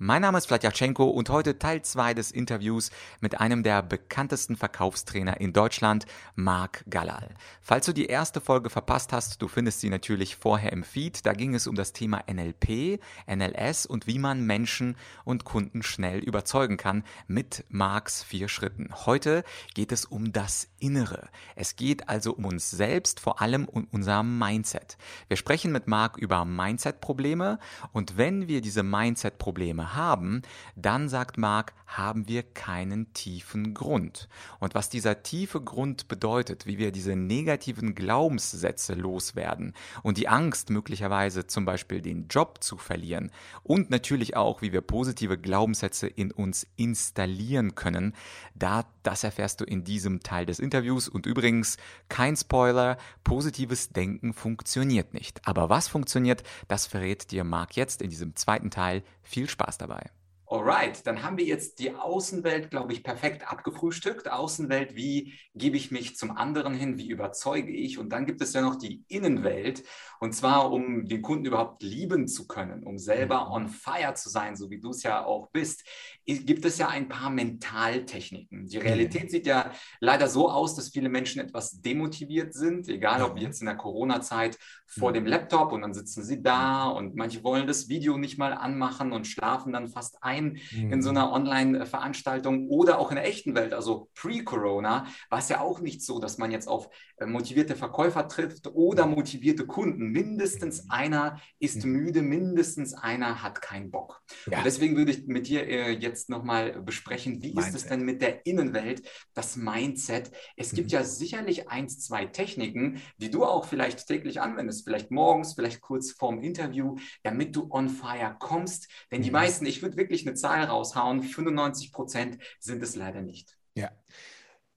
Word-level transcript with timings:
Mein 0.00 0.22
Name 0.22 0.38
ist 0.38 0.46
Vladyachenko 0.46 1.06
und 1.06 1.28
heute 1.28 1.58
Teil 1.58 1.82
2 1.82 2.14
des 2.14 2.30
Interviews 2.30 2.92
mit 3.20 3.40
einem 3.40 3.64
der 3.64 3.82
bekanntesten 3.82 4.54
Verkaufstrainer 4.54 5.40
in 5.40 5.52
Deutschland, 5.52 6.06
Marc 6.36 6.84
Gallal. 6.88 7.34
Falls 7.62 7.86
du 7.86 7.92
die 7.92 8.06
erste 8.06 8.40
Folge 8.40 8.70
verpasst 8.70 9.12
hast, 9.12 9.42
du 9.42 9.48
findest 9.48 9.80
sie 9.80 9.90
natürlich 9.90 10.36
vorher 10.36 10.72
im 10.72 10.84
Feed. 10.84 11.26
Da 11.26 11.32
ging 11.32 11.52
es 11.52 11.66
um 11.66 11.74
das 11.74 11.92
Thema 11.92 12.22
NLP, 12.32 13.00
NLS 13.26 13.86
und 13.86 14.06
wie 14.06 14.20
man 14.20 14.46
Menschen 14.46 14.96
und 15.24 15.42
Kunden 15.42 15.82
schnell 15.82 16.20
überzeugen 16.20 16.76
kann 16.76 17.02
mit 17.26 17.64
Marks 17.68 18.22
vier 18.22 18.46
Schritten. 18.46 18.90
Heute 19.04 19.42
geht 19.74 19.90
es 19.90 20.04
um 20.04 20.30
das 20.32 20.68
Innere. 20.78 21.28
Es 21.56 21.74
geht 21.74 22.08
also 22.08 22.34
um 22.34 22.44
uns 22.44 22.70
selbst, 22.70 23.18
vor 23.18 23.42
allem 23.42 23.64
um 23.64 23.88
unser 23.90 24.22
Mindset. 24.22 24.96
Wir 25.26 25.36
sprechen 25.36 25.72
mit 25.72 25.88
Marc 25.88 26.18
über 26.18 26.44
Mindset-Probleme 26.44 27.58
und 27.92 28.16
wenn 28.16 28.46
wir 28.46 28.60
diese 28.60 28.84
Mindset-Probleme 28.84 29.87
haben, 29.94 30.42
dann 30.76 31.08
sagt 31.08 31.38
Mark, 31.38 31.72
haben 31.86 32.28
wir 32.28 32.42
keinen 32.42 33.12
tiefen 33.14 33.72
Grund. 33.72 34.28
Und 34.60 34.74
was 34.74 34.90
dieser 34.90 35.22
tiefe 35.22 35.60
Grund 35.60 36.06
bedeutet, 36.06 36.66
wie 36.66 36.78
wir 36.78 36.92
diese 36.92 37.16
negativen 37.16 37.94
Glaubenssätze 37.94 38.94
loswerden 38.94 39.72
und 40.02 40.18
die 40.18 40.28
Angst 40.28 40.70
möglicherweise 40.70 41.46
zum 41.46 41.64
Beispiel 41.64 42.02
den 42.02 42.28
Job 42.28 42.62
zu 42.62 42.76
verlieren 42.76 43.30
und 43.62 43.88
natürlich 43.90 44.36
auch, 44.36 44.60
wie 44.60 44.72
wir 44.72 44.82
positive 44.82 45.38
Glaubenssätze 45.38 46.06
in 46.06 46.30
uns 46.30 46.66
installieren 46.76 47.74
können, 47.74 48.14
da, 48.54 48.84
das 49.02 49.24
erfährst 49.24 49.60
du 49.60 49.64
in 49.64 49.84
diesem 49.84 50.20
Teil 50.20 50.44
des 50.44 50.58
Interviews. 50.58 51.08
Und 51.08 51.24
übrigens, 51.24 51.78
kein 52.08 52.36
Spoiler, 52.36 52.98
positives 53.24 53.90
Denken 53.90 54.34
funktioniert 54.34 55.14
nicht. 55.14 55.40
Aber 55.46 55.70
was 55.70 55.88
funktioniert, 55.88 56.42
das 56.68 56.86
verrät 56.86 57.30
dir 57.30 57.44
Marc 57.44 57.76
jetzt 57.76 58.02
in 58.02 58.10
diesem 58.10 58.36
zweiten 58.36 58.70
Teil. 58.70 59.02
Viel 59.28 59.46
Spaß 59.46 59.76
dabei. 59.76 60.10
Alright, 60.50 61.06
dann 61.06 61.22
haben 61.22 61.36
wir 61.36 61.44
jetzt 61.44 61.78
die 61.78 61.94
Außenwelt, 61.94 62.70
glaube 62.70 62.94
ich, 62.94 63.02
perfekt 63.02 63.46
abgefrühstückt. 63.50 64.30
Außenwelt, 64.30 64.96
wie 64.96 65.34
gebe 65.54 65.76
ich 65.76 65.90
mich 65.90 66.16
zum 66.16 66.30
anderen 66.30 66.72
hin, 66.72 66.96
wie 66.96 67.10
überzeuge 67.10 67.70
ich? 67.70 67.98
Und 67.98 68.10
dann 68.10 68.24
gibt 68.24 68.40
es 68.40 68.54
ja 68.54 68.62
noch 68.62 68.76
die 68.76 69.04
Innenwelt, 69.08 69.82
und 70.20 70.32
zwar 70.32 70.72
um 70.72 71.04
den 71.04 71.20
Kunden 71.20 71.44
überhaupt 71.44 71.82
lieben 71.82 72.28
zu 72.28 72.46
können, 72.46 72.82
um 72.84 72.96
selber 72.96 73.46
mhm. 73.46 73.52
on 73.52 73.68
fire 73.68 74.14
zu 74.14 74.30
sein, 74.30 74.56
so 74.56 74.70
wie 74.70 74.80
du 74.80 74.88
es 74.90 75.02
ja 75.02 75.22
auch 75.22 75.50
bist, 75.50 75.84
gibt 76.24 76.64
es 76.64 76.78
ja 76.78 76.88
ein 76.88 77.08
paar 77.08 77.28
Mentaltechniken. 77.28 78.66
Die 78.66 78.78
Realität 78.78 79.24
mhm. 79.24 79.28
sieht 79.28 79.46
ja 79.46 79.70
leider 80.00 80.28
so 80.28 80.50
aus, 80.50 80.74
dass 80.74 80.88
viele 80.88 81.10
Menschen 81.10 81.42
etwas 81.42 81.82
demotiviert 81.82 82.54
sind, 82.54 82.88
egal 82.88 83.22
ob 83.22 83.38
jetzt 83.38 83.60
in 83.60 83.66
der 83.66 83.76
Corona-Zeit 83.76 84.58
vor 84.86 85.10
mhm. 85.10 85.14
dem 85.14 85.26
Laptop 85.26 85.72
und 85.72 85.82
dann 85.82 85.92
sitzen 85.92 86.24
sie 86.24 86.42
da 86.42 86.88
und 86.88 87.16
manche 87.16 87.44
wollen 87.44 87.66
das 87.66 87.90
Video 87.90 88.16
nicht 88.16 88.38
mal 88.38 88.54
anmachen 88.54 89.12
und 89.12 89.26
schlafen 89.26 89.74
dann 89.74 89.88
fast 89.88 90.22
ein 90.22 90.37
ein 90.38 90.58
mhm. 90.72 90.92
in 90.92 91.02
so 91.02 91.10
einer 91.10 91.32
Online-Veranstaltung 91.32 92.68
oder 92.68 92.98
auch 92.98 93.10
in 93.10 93.16
der 93.16 93.26
echten 93.26 93.54
Welt, 93.54 93.74
also 93.74 94.10
pre-Corona, 94.14 95.06
war 95.30 95.38
es 95.38 95.48
ja 95.48 95.60
auch 95.60 95.80
nicht 95.80 96.02
so, 96.02 96.18
dass 96.18 96.38
man 96.38 96.50
jetzt 96.50 96.68
auf 96.68 96.88
äh, 97.18 97.26
motivierte 97.26 97.76
Verkäufer 97.76 98.28
trifft 98.28 98.68
oder 98.68 99.06
motivierte 99.06 99.66
Kunden. 99.66 100.10
Mindestens 100.10 100.84
mhm. 100.84 100.90
einer 100.90 101.40
ist 101.58 101.84
mhm. 101.84 101.92
müde, 101.92 102.22
mindestens 102.22 102.94
einer 102.94 103.42
hat 103.42 103.60
keinen 103.60 103.90
Bock. 103.90 104.20
Ja. 104.50 104.58
Und 104.58 104.64
deswegen 104.64 104.96
würde 104.96 105.12
ich 105.12 105.26
mit 105.26 105.48
dir 105.48 105.66
äh, 105.66 105.90
jetzt 105.90 106.28
nochmal 106.30 106.80
besprechen, 106.82 107.42
wie 107.42 107.54
Mindset. 107.54 107.74
ist 107.74 107.82
es 107.82 107.88
denn 107.88 108.02
mit 108.04 108.22
der 108.22 108.46
Innenwelt, 108.46 109.08
das 109.34 109.56
Mindset? 109.56 110.30
Es 110.56 110.72
gibt 110.72 110.88
mhm. 110.88 110.94
ja 110.94 111.04
sicherlich 111.04 111.68
eins, 111.68 112.00
zwei 112.00 112.26
Techniken, 112.26 113.00
die 113.16 113.30
du 113.30 113.44
auch 113.44 113.64
vielleicht 113.64 114.06
täglich 114.06 114.40
anwendest, 114.40 114.84
vielleicht 114.84 115.10
morgens, 115.10 115.54
vielleicht 115.54 115.80
kurz 115.80 116.12
vorm 116.12 116.40
Interview, 116.42 116.96
damit 117.22 117.56
du 117.56 117.68
on 117.70 117.88
fire 117.88 118.36
kommst. 118.38 118.88
Denn 119.10 119.22
die 119.22 119.30
mhm. 119.30 119.34
meisten, 119.34 119.66
ich 119.66 119.82
würde 119.82 119.96
wirklich 119.96 120.24
eine 120.28 120.34
Zahl 120.36 120.64
raushauen, 120.64 121.22
95 121.22 121.92
Prozent 121.92 122.38
sind 122.60 122.82
es 122.82 122.94
leider 122.94 123.22
nicht. 123.22 123.56
Ja. 123.74 123.90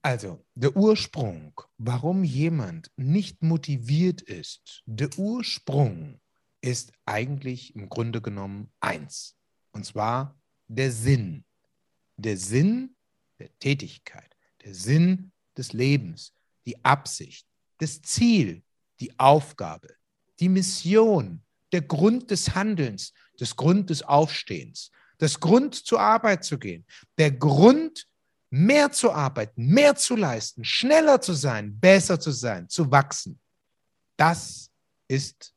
Also, 0.02 0.44
der 0.54 0.76
Ursprung, 0.76 1.60
warum 1.78 2.24
jemand 2.24 2.90
nicht 2.96 3.42
motiviert 3.42 4.20
ist, 4.20 4.82
der 4.86 5.10
Ursprung 5.16 6.20
ist 6.60 6.92
eigentlich 7.06 7.76
im 7.76 7.88
Grunde 7.88 8.20
genommen 8.20 8.72
eins. 8.80 9.36
Und 9.70 9.86
zwar 9.86 10.40
der 10.66 10.90
Sinn. 10.90 11.44
Der 12.16 12.36
Sinn 12.36 12.96
der 13.38 13.58
Tätigkeit, 13.58 14.36
der 14.64 14.74
Sinn 14.74 15.32
des 15.56 15.72
Lebens, 15.72 16.32
die 16.66 16.84
Absicht, 16.84 17.46
das 17.78 18.00
Ziel, 18.02 18.62
die 19.00 19.18
Aufgabe, 19.18 19.88
die 20.38 20.48
Mission, 20.48 21.42
der 21.72 21.82
Grund 21.82 22.30
des 22.30 22.54
Handelns, 22.54 23.12
das 23.38 23.56
Grund 23.56 23.90
des 23.90 24.02
Aufstehens, 24.02 24.90
das 25.22 25.38
Grund 25.38 25.74
zur 25.74 26.00
Arbeit 26.00 26.44
zu 26.44 26.58
gehen, 26.58 26.84
der 27.16 27.30
Grund, 27.30 28.08
mehr 28.50 28.90
zu 28.92 29.12
arbeiten, 29.12 29.66
mehr 29.66 29.94
zu 29.94 30.16
leisten, 30.16 30.64
schneller 30.64 31.20
zu 31.20 31.32
sein, 31.32 31.78
besser 31.78 32.20
zu 32.20 32.32
sein, 32.32 32.68
zu 32.68 32.90
wachsen. 32.90 33.40
Das 34.16 34.70
ist 35.08 35.54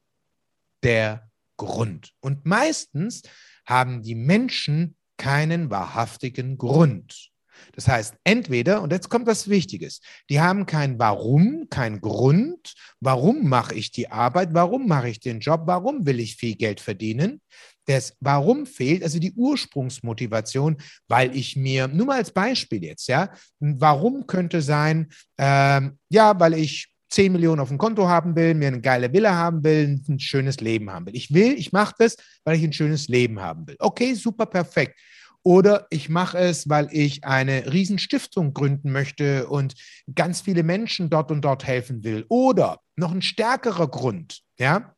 der 0.83 1.29
Grund. 1.57 2.13
Und 2.21 2.45
meistens 2.45 3.23
haben 3.65 4.01
die 4.01 4.15
Menschen 4.15 4.95
keinen 5.17 5.69
wahrhaftigen 5.69 6.57
Grund. 6.57 7.31
Das 7.73 7.87
heißt, 7.87 8.15
entweder, 8.23 8.81
und 8.81 8.91
jetzt 8.91 9.09
kommt 9.09 9.27
was 9.27 9.49
Wichtiges, 9.49 9.99
die 10.29 10.39
haben 10.39 10.65
kein 10.65 10.99
Warum, 10.99 11.67
kein 11.69 12.01
Grund, 12.01 12.75
warum 12.99 13.49
mache 13.49 13.73
ich 13.73 13.91
die 13.91 14.11
Arbeit, 14.11 14.49
warum 14.53 14.87
mache 14.87 15.09
ich 15.09 15.19
den 15.19 15.39
Job, 15.39 15.63
warum 15.65 16.05
will 16.05 16.19
ich 16.19 16.35
viel 16.35 16.55
Geld 16.55 16.79
verdienen. 16.79 17.41
Das 17.85 18.15
Warum 18.19 18.65
fehlt, 18.65 19.03
also 19.03 19.19
die 19.19 19.33
Ursprungsmotivation, 19.33 20.77
weil 21.07 21.35
ich 21.35 21.55
mir, 21.55 21.87
nur 21.87 22.07
mal 22.07 22.17
als 22.17 22.31
Beispiel 22.31 22.83
jetzt, 22.83 23.07
ja, 23.07 23.29
warum 23.59 24.27
könnte 24.27 24.61
sein, 24.61 25.09
ähm, 25.37 25.97
ja, 26.09 26.39
weil 26.39 26.55
ich 26.55 26.89
10 27.09 27.31
Millionen 27.31 27.61
auf 27.61 27.69
dem 27.69 27.77
Konto 27.77 28.07
haben 28.07 28.35
will, 28.35 28.55
mir 28.55 28.67
eine 28.67 28.81
geile 28.81 29.13
Villa 29.13 29.33
haben 29.33 29.63
will, 29.63 30.01
ein 30.07 30.19
schönes 30.19 30.59
Leben 30.59 30.89
haben 30.91 31.05
will. 31.05 31.15
Ich 31.15 31.33
will, 31.33 31.53
ich 31.53 31.71
mache 31.71 31.95
das, 31.97 32.17
weil 32.43 32.57
ich 32.57 32.63
ein 32.63 32.73
schönes 32.73 33.07
Leben 33.07 33.39
haben 33.39 33.67
will. 33.67 33.75
Okay, 33.79 34.13
super, 34.15 34.45
perfekt. 34.45 34.99
Oder 35.43 35.85
ich 35.91 36.09
mache 36.09 36.39
es, 36.39 36.67
weil 36.67 36.89
ich 36.91 37.23
eine 37.23 37.71
Riesenstiftung 37.71 38.53
gründen 38.53 38.91
möchte 38.91 39.47
und 39.47 39.75
ganz 40.15 40.41
viele 40.41 40.63
Menschen 40.63 41.11
dort 41.11 41.29
und 41.31 41.45
dort 41.45 41.65
helfen 41.65 42.03
will. 42.03 42.25
Oder 42.29 42.79
noch 42.95 43.11
ein 43.11 43.21
stärkerer 43.21 43.87
Grund, 43.87 44.41
ja, 44.57 44.95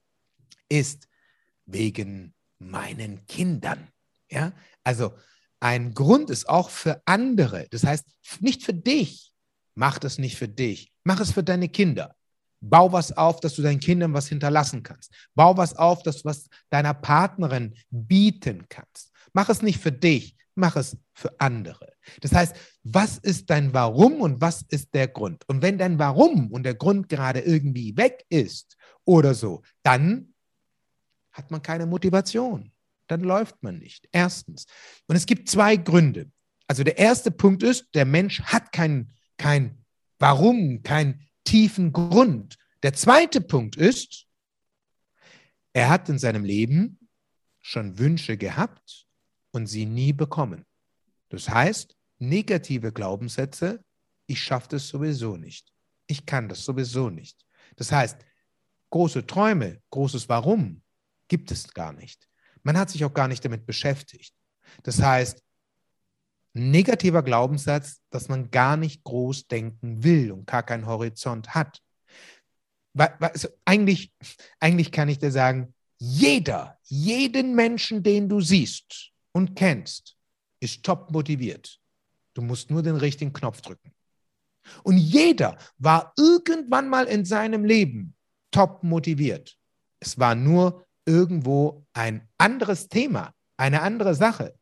ist 0.69 1.09
wegen 1.66 2.34
meinen 2.59 3.25
Kindern. 3.28 3.88
Ja, 4.29 4.51
also 4.84 5.13
ein 5.59 5.94
Grund 5.94 6.29
ist 6.29 6.47
auch 6.50 6.69
für 6.69 7.01
andere. 7.06 7.68
Das 7.72 7.84
heißt, 7.84 8.06
nicht 8.40 8.63
für 8.63 8.73
dich. 8.73 9.31
Mach 9.75 10.00
das 10.00 10.18
nicht 10.18 10.38
für 10.38 10.47
dich. 10.47 10.91
Mach 11.03 11.19
es 11.19 11.31
für 11.31 11.44
deine 11.44 11.69
Kinder. 11.69 12.16
Bau 12.59 12.91
was 12.91 13.16
auf, 13.16 13.40
dass 13.40 13.56
du 13.56 13.62
deinen 13.62 13.79
Kindern 13.79 14.13
was 14.13 14.28
hinterlassen 14.28 14.84
kannst. 14.84 15.12
Bau 15.35 15.56
was 15.57 15.75
auf, 15.75 16.01
dass 16.03 16.18
du 16.18 16.25
was 16.25 16.47
deiner 16.69 16.94
Partnerin 16.94 17.75
bieten 17.90 18.66
kannst. 18.69 19.12
Mach 19.34 19.50
es 19.50 19.62
nicht 19.62 19.79
für 19.79 19.91
dich, 19.91 20.35
mach 20.56 20.75
es 20.75 20.97
für 21.13 21.39
andere. 21.39 21.94
Das 22.22 22.31
heißt, 22.34 22.56
was 22.84 23.18
ist 23.19 23.50
dein 23.50 23.74
Warum 23.74 24.22
und 24.22 24.41
was 24.41 24.63
ist 24.69 24.94
der 24.94 25.07
Grund? 25.07 25.44
Und 25.47 25.62
wenn 25.62 25.78
dein 25.78 26.00
Warum 26.00 26.51
und 26.51 26.63
der 26.63 26.75
Grund 26.75 27.09
gerade 27.09 27.41
irgendwie 27.41 27.95
weg 27.97 28.25
ist 28.29 28.78
oder 29.06 29.35
so, 29.35 29.62
dann 29.84 30.34
hat 31.38 31.52
man 31.52 31.62
keine 31.62 31.86
Motivation. 31.86 32.72
Dann 33.06 33.22
läuft 33.22 33.62
man 33.62 33.78
nicht. 33.78 34.09
Erstens. 34.12 34.66
Und 35.08 35.16
es 35.16 35.25
gibt 35.25 35.48
zwei 35.48 35.78
Gründe. 35.78 36.31
Also 36.68 36.84
der 36.84 36.98
erste 36.98 37.31
Punkt 37.31 37.64
ist, 37.64 37.88
der 37.94 38.06
Mensch 38.06 38.42
hat 38.42 38.72
kein, 38.74 39.14
kein 39.38 39.86
Warum, 40.20 40.81
keinen 40.81 41.28
tiefen 41.44 41.94
Grund. 41.94 42.57
Der 42.84 42.94
zweite 42.94 43.39
Punkt 43.39 43.78
ist, 43.78 44.25
er 45.74 45.89
hat 45.89 46.10
in 46.10 46.18
seinem 46.18 46.44
Leben 46.44 47.00
schon 47.62 48.00
Wünsche 48.00 48.36
gehabt 48.36 49.06
und 49.51 49.68
sie 49.68 49.86
nie 49.86 50.12
bekommen. 50.12 50.66
Das 51.30 51.50
heißt, 51.50 51.95
negative 52.18 52.92
Glaubenssätze, 52.92 53.83
ich 54.25 54.42
schaffe 54.42 54.69
das 54.69 54.88
sowieso 54.88 55.38
nicht. 55.38 55.72
Ich 56.07 56.25
kann 56.25 56.50
das 56.50 56.66
sowieso 56.66 57.10
nicht. 57.10 57.45
Das 57.75 57.92
heißt, 57.92 58.18
große 58.90 59.28
Träume, 59.28 59.81
großes 59.92 60.28
Warum 60.28 60.81
gibt 61.27 61.51
es 61.51 61.74
gar 61.74 61.94
nicht. 61.94 62.27
Man 62.63 62.77
hat 62.77 62.89
sich 62.89 63.03
auch 63.06 63.13
gar 63.13 63.27
nicht 63.27 63.44
damit 63.44 63.65
beschäftigt. 63.65 64.33
Das 64.83 65.01
heißt, 65.01 65.41
negativer 66.53 67.24
Glaubenssatz, 67.24 68.01
dass 68.09 68.29
man 68.29 68.51
gar 68.51 68.77
nicht 68.77 69.03
groß 69.03 69.47
denken 69.47 70.03
will 70.03 70.31
und 70.31 70.47
gar 70.47 70.63
keinen 70.63 70.85
Horizont 70.85 71.56
hat. 71.56 71.81
Also 73.19 73.50
eigentlich, 73.65 74.12
eigentlich 74.59 74.91
kann 74.91 75.09
ich 75.09 75.19
dir 75.19 75.31
sagen, 75.31 75.74
jeder, 76.00 76.77
jeden 76.83 77.56
Menschen, 77.56 78.03
den 78.03 78.27
du 78.30 78.41
siehst, 78.41 79.12
und 79.38 79.56
kennst, 79.56 80.18
ist 80.59 80.83
top 80.83 81.12
motiviert. 81.12 81.80
Du 82.33 82.41
musst 82.41 82.71
nur 82.71 82.81
den 82.81 82.95
richtigen 82.95 83.33
Knopf 83.33 83.62
drücken. 83.62 83.94
Und 84.83 84.97
jeder 84.97 85.57
war 85.77 86.13
irgendwann 86.18 86.89
mal 86.89 87.06
in 87.06 87.23
seinem 87.23 87.63
Leben 87.63 88.15
top 88.51 88.83
motiviert. 88.83 89.57
Es 90.00 90.18
war 90.18 90.33
nur 90.33 90.87
irgendwo 91.07 91.86
ein 91.94 92.27
anderes 92.38 92.88
Thema, 92.89 93.33
eine 93.57 93.81
andere 93.81 94.13
Sache. 94.13 94.54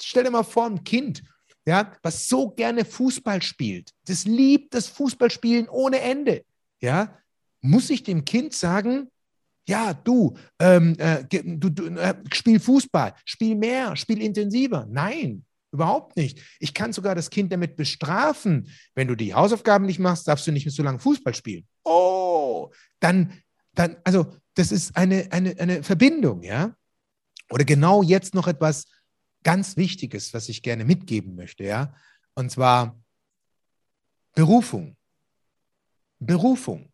Stell 0.00 0.24
dir 0.24 0.30
mal 0.30 0.42
vor, 0.42 0.66
ein 0.66 0.84
Kind, 0.84 1.22
ja, 1.64 1.92
was 2.02 2.28
so 2.28 2.50
gerne 2.50 2.84
Fußball 2.84 3.40
spielt, 3.40 3.90
das 4.06 4.24
liebt 4.24 4.74
das 4.74 4.88
Fußballspielen 4.88 5.68
ohne 5.68 6.00
Ende, 6.00 6.44
ja, 6.80 7.16
muss 7.60 7.88
ich 7.88 8.02
dem 8.02 8.24
Kind 8.24 8.52
sagen, 8.52 9.08
ja, 9.68 9.94
du, 9.94 10.34
ähm, 10.58 10.96
äh, 10.98 11.24
du, 11.24 11.70
du 11.70 11.86
äh, 11.96 12.14
spiel 12.32 12.58
Fußball, 12.58 13.14
spiel 13.24 13.54
mehr, 13.54 13.94
spiel 13.94 14.20
intensiver. 14.20 14.86
Nein, 14.90 15.44
überhaupt 15.70 16.16
nicht. 16.16 16.40
Ich 16.58 16.74
kann 16.74 16.92
sogar 16.92 17.14
das 17.14 17.30
Kind 17.30 17.52
damit 17.52 17.76
bestrafen. 17.76 18.68
Wenn 18.96 19.06
du 19.06 19.14
die 19.14 19.34
Hausaufgaben 19.34 19.86
nicht 19.86 20.00
machst, 20.00 20.26
darfst 20.26 20.46
du 20.46 20.52
nicht 20.52 20.66
mehr 20.66 20.72
so 20.72 20.82
lange 20.82 20.98
Fußball 20.98 21.34
spielen. 21.34 21.64
Oh, 21.84 22.70
dann, 22.98 23.32
dann, 23.74 23.96
also 24.02 24.34
das 24.54 24.72
ist 24.72 24.96
eine, 24.96 25.28
eine, 25.30 25.58
eine 25.58 25.82
Verbindung, 25.82 26.42
ja. 26.42 26.76
Oder 27.50 27.64
genau 27.64 28.02
jetzt 28.02 28.34
noch 28.34 28.48
etwas 28.48 28.86
ganz 29.42 29.76
Wichtiges, 29.76 30.32
was 30.34 30.48
ich 30.48 30.62
gerne 30.62 30.84
mitgeben 30.84 31.34
möchte, 31.34 31.64
ja. 31.64 31.94
Und 32.34 32.50
zwar 32.50 32.98
Berufung. 34.34 34.96
Berufung. 36.18 36.92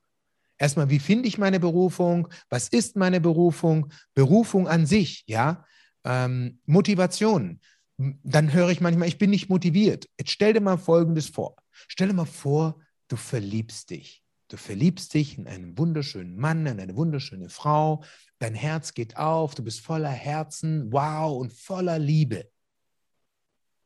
Erstmal, 0.56 0.90
wie 0.90 0.98
finde 0.98 1.28
ich 1.28 1.38
meine 1.38 1.60
Berufung? 1.60 2.28
Was 2.48 2.68
ist 2.68 2.96
meine 2.96 3.20
Berufung? 3.20 3.92
Berufung 4.14 4.66
an 4.66 4.86
sich, 4.86 5.24
ja. 5.26 5.64
Ähm, 6.04 6.60
Motivation. 6.66 7.60
Dann 7.96 8.52
höre 8.52 8.70
ich 8.70 8.80
manchmal, 8.80 9.08
ich 9.08 9.18
bin 9.18 9.30
nicht 9.30 9.48
motiviert. 9.48 10.08
Jetzt 10.18 10.30
stell 10.30 10.52
dir 10.52 10.60
mal 10.60 10.78
Folgendes 10.78 11.28
vor. 11.28 11.56
Stell 11.70 12.08
dir 12.08 12.14
mal 12.14 12.26
vor, 12.26 12.80
du 13.08 13.16
verliebst 13.16 13.90
dich. 13.90 14.24
Du 14.48 14.56
verliebst 14.56 15.12
dich 15.14 15.38
in 15.38 15.46
einen 15.46 15.76
wunderschönen 15.76 16.36
Mann, 16.36 16.66
in 16.66 16.80
eine 16.80 16.96
wunderschöne 16.96 17.50
Frau. 17.50 18.02
Dein 18.38 18.54
Herz 18.54 18.94
geht 18.94 19.16
auf, 19.16 19.54
du 19.54 19.62
bist 19.62 19.80
voller 19.80 20.10
Herzen, 20.10 20.90
wow, 20.92 21.38
und 21.38 21.52
voller 21.52 21.98
Liebe. 21.98 22.50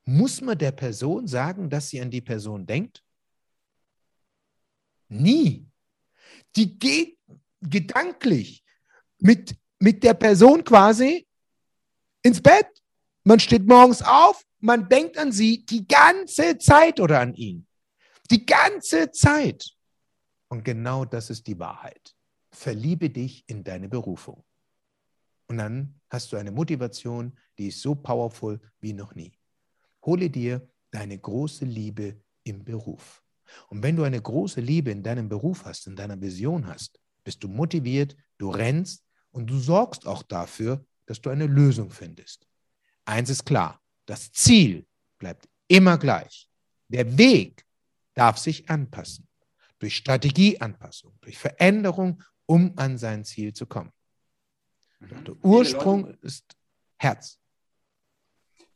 Muss 0.04 0.40
man 0.40 0.58
der 0.58 0.72
Person 0.72 1.26
sagen, 1.26 1.68
dass 1.68 1.88
sie 1.88 2.00
an 2.00 2.10
die 2.10 2.20
Person 2.20 2.66
denkt? 2.66 3.02
Nie 5.08 5.72
die 6.56 6.78
geht 6.78 7.18
gedanklich 7.60 8.64
mit, 9.18 9.54
mit 9.78 10.02
der 10.02 10.14
Person 10.14 10.64
quasi 10.64 11.26
ins 12.22 12.40
Bett. 12.40 12.66
Man 13.24 13.40
steht 13.40 13.66
morgens 13.66 14.02
auf, 14.02 14.42
man 14.60 14.88
denkt 14.88 15.16
an 15.18 15.32
sie 15.32 15.64
die 15.64 15.86
ganze 15.86 16.58
Zeit 16.58 17.00
oder 17.00 17.20
an 17.20 17.34
ihn. 17.34 17.66
Die 18.30 18.44
ganze 18.44 19.10
Zeit. 19.10 19.64
Und 20.52 20.66
genau 20.66 21.06
das 21.06 21.31
ist 21.31 21.46
die 21.46 21.58
Wahrheit. 21.58 22.14
Verliebe 22.50 23.08
dich 23.08 23.43
in 23.46 23.64
deine 23.64 23.88
Berufung. 23.88 24.44
Und 25.46 25.56
dann 25.56 25.99
hast 26.10 26.31
du 26.31 26.37
eine 26.37 26.50
Motivation, 26.50 27.32
die 27.56 27.69
ist 27.69 27.81
so 27.81 27.94
powerful 27.94 28.60
wie 28.78 28.93
noch 28.93 29.14
nie. 29.14 29.32
Hole 30.04 30.28
dir 30.28 30.69
deine 30.90 31.19
große 31.19 31.64
Liebe 31.64 32.20
im 32.44 32.64
Beruf. 32.64 33.25
Und 33.70 33.82
wenn 33.82 33.96
du 33.96 34.02
eine 34.02 34.20
große 34.20 34.60
Liebe 34.60 34.90
in 34.90 35.02
deinem 35.02 35.26
Beruf 35.26 35.64
hast, 35.64 35.87
in 35.87 35.96
deiner 35.96 36.20
Vision 36.20 36.66
hast, 36.66 37.00
bist 37.25 37.43
du 37.43 37.48
motiviert, 37.48 38.14
du 38.37 38.50
rennst 38.50 39.06
und 39.31 39.46
du 39.46 39.56
sorgst 39.56 40.06
auch 40.06 40.22
dafür, 40.22 40.84
dass 41.06 41.22
du 41.22 41.31
eine 41.31 41.46
Lösung 41.46 41.88
findest. 41.90 42.46
Eins 43.06 43.31
ist 43.31 43.46
klar, 43.46 43.81
das 44.05 44.31
Ziel 44.32 44.87
bleibt 45.16 45.48
immer 45.66 45.96
gleich. 45.96 46.46
Der 46.88 47.16
Weg 47.16 47.64
darf 48.12 48.37
sich 48.37 48.69
anpassen. 48.69 49.26
Durch 49.82 49.96
Strategieanpassung, 49.96 51.12
durch 51.23 51.37
Veränderung, 51.37 52.23
um 52.46 52.73
an 52.76 52.99
sein 52.99 53.25
Ziel 53.25 53.52
zu 53.52 53.67
kommen. 53.67 53.90
Mhm. 55.00 55.25
Der 55.25 55.34
Ursprung 55.44 56.14
ist 56.20 56.56
Herz. 56.99 57.40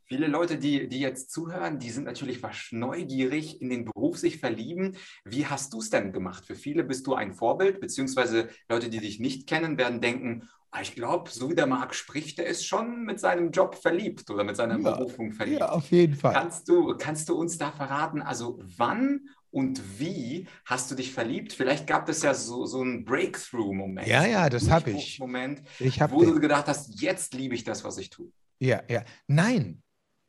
Viele 0.03 0.27
Leute, 0.27 0.57
die, 0.57 0.89
die 0.89 0.99
jetzt 0.99 1.31
zuhören, 1.31 1.79
die 1.79 1.91
sind 1.91 2.03
natürlich 2.03 2.41
neugierig 2.71 3.61
in 3.61 3.69
den 3.69 3.85
Beruf 3.85 4.17
sich 4.17 4.37
verlieben. 4.37 4.97
Wie 5.23 5.45
hast 5.45 5.71
du 5.71 5.79
es 5.79 5.89
denn 5.89 6.11
gemacht? 6.11 6.45
Für 6.45 6.55
viele 6.55 6.83
bist 6.83 7.07
du 7.07 7.13
ein 7.13 7.33
Vorbild, 7.33 7.79
beziehungsweise 7.79 8.49
Leute, 8.67 8.89
die 8.89 8.99
dich 8.99 9.21
nicht 9.21 9.47
kennen, 9.47 9.77
werden 9.77 10.01
denken, 10.01 10.49
ah, 10.71 10.81
ich 10.81 10.93
glaube, 10.93 11.29
so 11.29 11.49
wie 11.49 11.55
der 11.55 11.67
Marc 11.67 11.95
spricht, 11.95 12.37
der 12.37 12.47
ist 12.47 12.65
schon 12.65 13.03
mit 13.03 13.21
seinem 13.21 13.51
Job 13.51 13.75
verliebt 13.75 14.29
oder 14.29 14.43
mit 14.43 14.57
seiner 14.57 14.77
ja, 14.77 14.91
Berufung 14.91 15.31
verliebt. 15.31 15.61
Ja, 15.61 15.69
auf 15.69 15.89
jeden 15.91 16.15
Fall. 16.15 16.33
Kannst 16.33 16.67
du, 16.67 16.95
kannst 16.97 17.29
du 17.29 17.35
uns 17.35 17.57
da 17.57 17.71
verraten, 17.71 18.21
also 18.21 18.59
wann 18.61 19.29
und 19.57 19.99
wie 19.99 20.47
hast 20.65 20.91
du 20.91 20.93
dich 20.93 21.11
verliebt? 21.11 21.51
Vielleicht 21.51 21.87
gab 21.87 22.07
es 22.09 22.21
ja 22.21 22.35
so, 22.35 22.67
so 22.67 22.79
einen 22.79 23.03
Breakthrough-Moment. 23.03 24.07
Ja, 24.07 24.23
ja, 24.23 24.49
das 24.49 24.69
habe 24.69 24.91
ich. 24.91 25.17
Moment, 25.17 25.63
ich 25.79 25.99
wo 25.99 26.21
den. 26.21 26.35
du 26.35 26.39
gedacht 26.39 26.67
hast, 26.67 27.01
jetzt 27.01 27.33
liebe 27.33 27.55
ich 27.55 27.63
das, 27.63 27.83
was 27.83 27.97
ich 27.97 28.11
tue. 28.11 28.31
Ja, 28.59 28.83
ja. 28.87 29.03
Nein, 29.25 29.81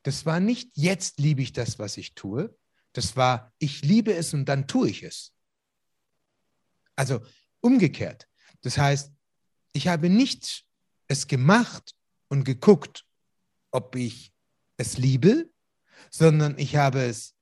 das 0.03 0.25
war 0.25 0.41
nicht, 0.41 0.71
jetzt 0.79 1.21
liebe 1.21 1.43
ich 1.43 1.53
das, 1.53 1.79
was 1.79 1.99
ich 1.99 2.15
tue. 2.15 2.57
Das 2.95 3.17
war, 3.17 3.53
ich 3.59 3.83
liebe 3.83 4.15
es 4.15 4.33
und 4.33 4.47
dann 4.47 4.67
tue 4.67 4.89
ich 4.89 5.03
es. 5.03 5.35
Also 6.97 7.21
umgekehrt. 7.61 8.27
Das 8.63 8.79
heißt, 8.79 9.13
ich 9.75 9.89
habe 9.89 10.09
nicht 10.09 10.65
es 11.07 11.27
gemacht 11.27 11.95
und 12.29 12.45
geguckt, 12.45 13.05
ob 13.73 13.95
ich 13.95 14.33
es 14.79 14.97
liebe, 14.97 15.51
sondern 16.09 16.57
ich 16.57 16.77
habe 16.77 17.03
es 17.03 17.35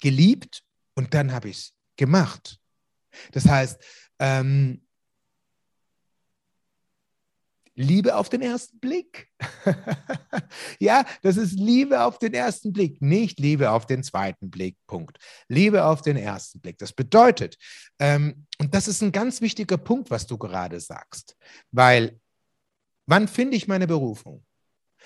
geliebt 0.00 0.64
und 0.96 1.14
dann 1.14 1.32
habe 1.32 1.48
ich 1.48 1.58
es 1.58 1.72
gemacht. 1.96 2.58
Das 3.32 3.46
heißt, 3.46 3.80
ähm, 4.18 4.82
Liebe 7.78 8.16
auf 8.16 8.30
den 8.30 8.40
ersten 8.40 8.80
Blick. 8.80 9.28
ja, 10.80 11.04
das 11.22 11.36
ist 11.36 11.52
Liebe 11.52 12.02
auf 12.02 12.18
den 12.18 12.32
ersten 12.32 12.72
Blick, 12.72 13.02
nicht 13.02 13.38
Liebe 13.38 13.70
auf 13.70 13.86
den 13.86 14.02
zweiten 14.02 14.50
Blick. 14.50 14.78
Punkt. 14.86 15.18
Liebe 15.48 15.84
auf 15.84 16.00
den 16.00 16.16
ersten 16.16 16.60
Blick. 16.60 16.78
Das 16.78 16.94
bedeutet, 16.94 17.58
ähm, 17.98 18.46
und 18.58 18.74
das 18.74 18.88
ist 18.88 19.02
ein 19.02 19.12
ganz 19.12 19.42
wichtiger 19.42 19.76
Punkt, 19.76 20.10
was 20.10 20.26
du 20.26 20.38
gerade 20.38 20.80
sagst, 20.80 21.36
weil 21.70 22.18
wann 23.04 23.28
finde 23.28 23.58
ich 23.58 23.68
meine 23.68 23.86
Berufung? 23.86 24.42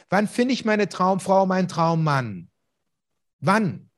Wann 0.09 0.29
finde 0.29 0.55
ich 0.55 0.65
meine 0.65 0.89
Traumfrau, 0.89 1.47
meinen 1.47 1.69
Traummann? 1.69 2.51
Wann? 3.41 3.91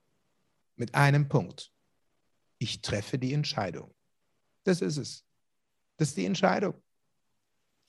Mit 0.76 0.94
einem 0.94 1.28
Punkt. 1.28 1.71
Ich 2.62 2.80
treffe 2.80 3.18
die 3.18 3.34
Entscheidung. 3.34 3.92
Das 4.62 4.80
ist 4.82 4.96
es. 4.96 5.24
Das 5.96 6.10
ist 6.10 6.16
die 6.16 6.26
Entscheidung. 6.26 6.80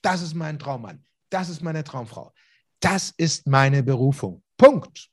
Das 0.01 0.23
ist 0.23 0.33
mein 0.33 0.57
Traummann. 0.57 1.05
Das 1.29 1.49
ist 1.49 1.61
meine 1.61 1.83
Traumfrau. 1.83 2.33
Das 2.79 3.13
ist 3.15 3.45
meine 3.45 3.83
Berufung. 3.83 4.41
Punkt. 4.57 5.11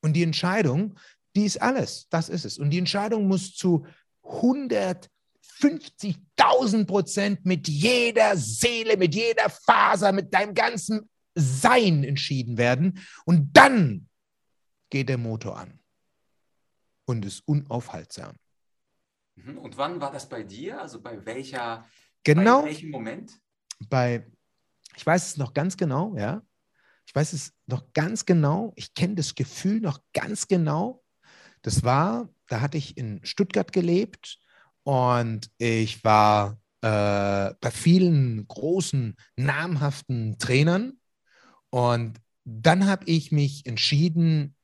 Und 0.00 0.14
die 0.14 0.24
Entscheidung, 0.24 0.98
die 1.36 1.44
ist 1.44 1.62
alles. 1.62 2.08
Das 2.10 2.28
ist 2.28 2.44
es. 2.44 2.58
Und 2.58 2.70
die 2.70 2.78
Entscheidung 2.78 3.28
muss 3.28 3.54
zu 3.54 3.86
150.000 4.24 6.84
Prozent 6.84 7.46
mit 7.46 7.68
jeder 7.68 8.36
Seele, 8.36 8.96
mit 8.96 9.14
jeder 9.14 9.48
Faser, 9.48 10.10
mit 10.10 10.34
deinem 10.34 10.52
ganzen 10.52 11.08
Sein 11.36 12.02
entschieden 12.02 12.58
werden. 12.58 12.98
Und 13.24 13.56
dann 13.56 14.08
geht 14.90 15.08
der 15.08 15.18
Motor 15.18 15.58
an 15.58 15.78
und 17.04 17.24
ist 17.24 17.46
unaufhaltsam. 17.46 18.34
Mhm. 19.36 19.58
Und 19.58 19.78
wann 19.78 20.00
war 20.00 20.10
das 20.10 20.28
bei 20.28 20.42
dir? 20.42 20.80
Also 20.80 21.00
bei 21.00 21.24
welcher, 21.24 21.86
genau, 22.24 22.62
bei 22.62 22.68
welchem 22.68 22.90
Moment? 22.90 23.38
bei, 23.88 24.26
ich 24.96 25.04
weiß 25.04 25.26
es 25.26 25.36
noch 25.36 25.54
ganz 25.54 25.76
genau, 25.76 26.16
ja. 26.16 26.42
Ich 27.06 27.14
weiß 27.14 27.34
es 27.34 27.52
noch 27.66 27.92
ganz 27.92 28.26
genau. 28.26 28.72
Ich 28.74 28.94
kenne 28.94 29.14
das 29.14 29.34
Gefühl 29.34 29.80
noch 29.80 30.00
ganz 30.12 30.48
genau. 30.48 31.04
Das 31.62 31.84
war, 31.84 32.28
da 32.48 32.60
hatte 32.60 32.78
ich 32.78 32.96
in 32.96 33.20
Stuttgart 33.24 33.72
gelebt 33.72 34.38
und 34.82 35.50
ich 35.58 36.02
war 36.02 36.58
äh, 36.80 37.54
bei 37.60 37.70
vielen 37.70 38.46
großen, 38.48 39.16
namhaften 39.36 40.38
Trainern. 40.38 40.98
Und 41.70 42.20
dann 42.44 42.86
habe 42.86 43.04
ich 43.06 43.30
mich 43.30 43.66
entschieden, 43.66 44.56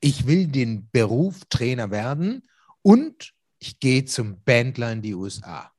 ich 0.00 0.26
will 0.26 0.48
den 0.48 0.88
Beruf 0.90 1.44
Trainer 1.48 1.90
werden 1.90 2.48
und 2.82 3.32
ich 3.58 3.80
gehe 3.80 4.04
zum 4.04 4.42
Bandler 4.44 4.92
in 4.92 5.02
die 5.02 5.14
USA. 5.14 5.70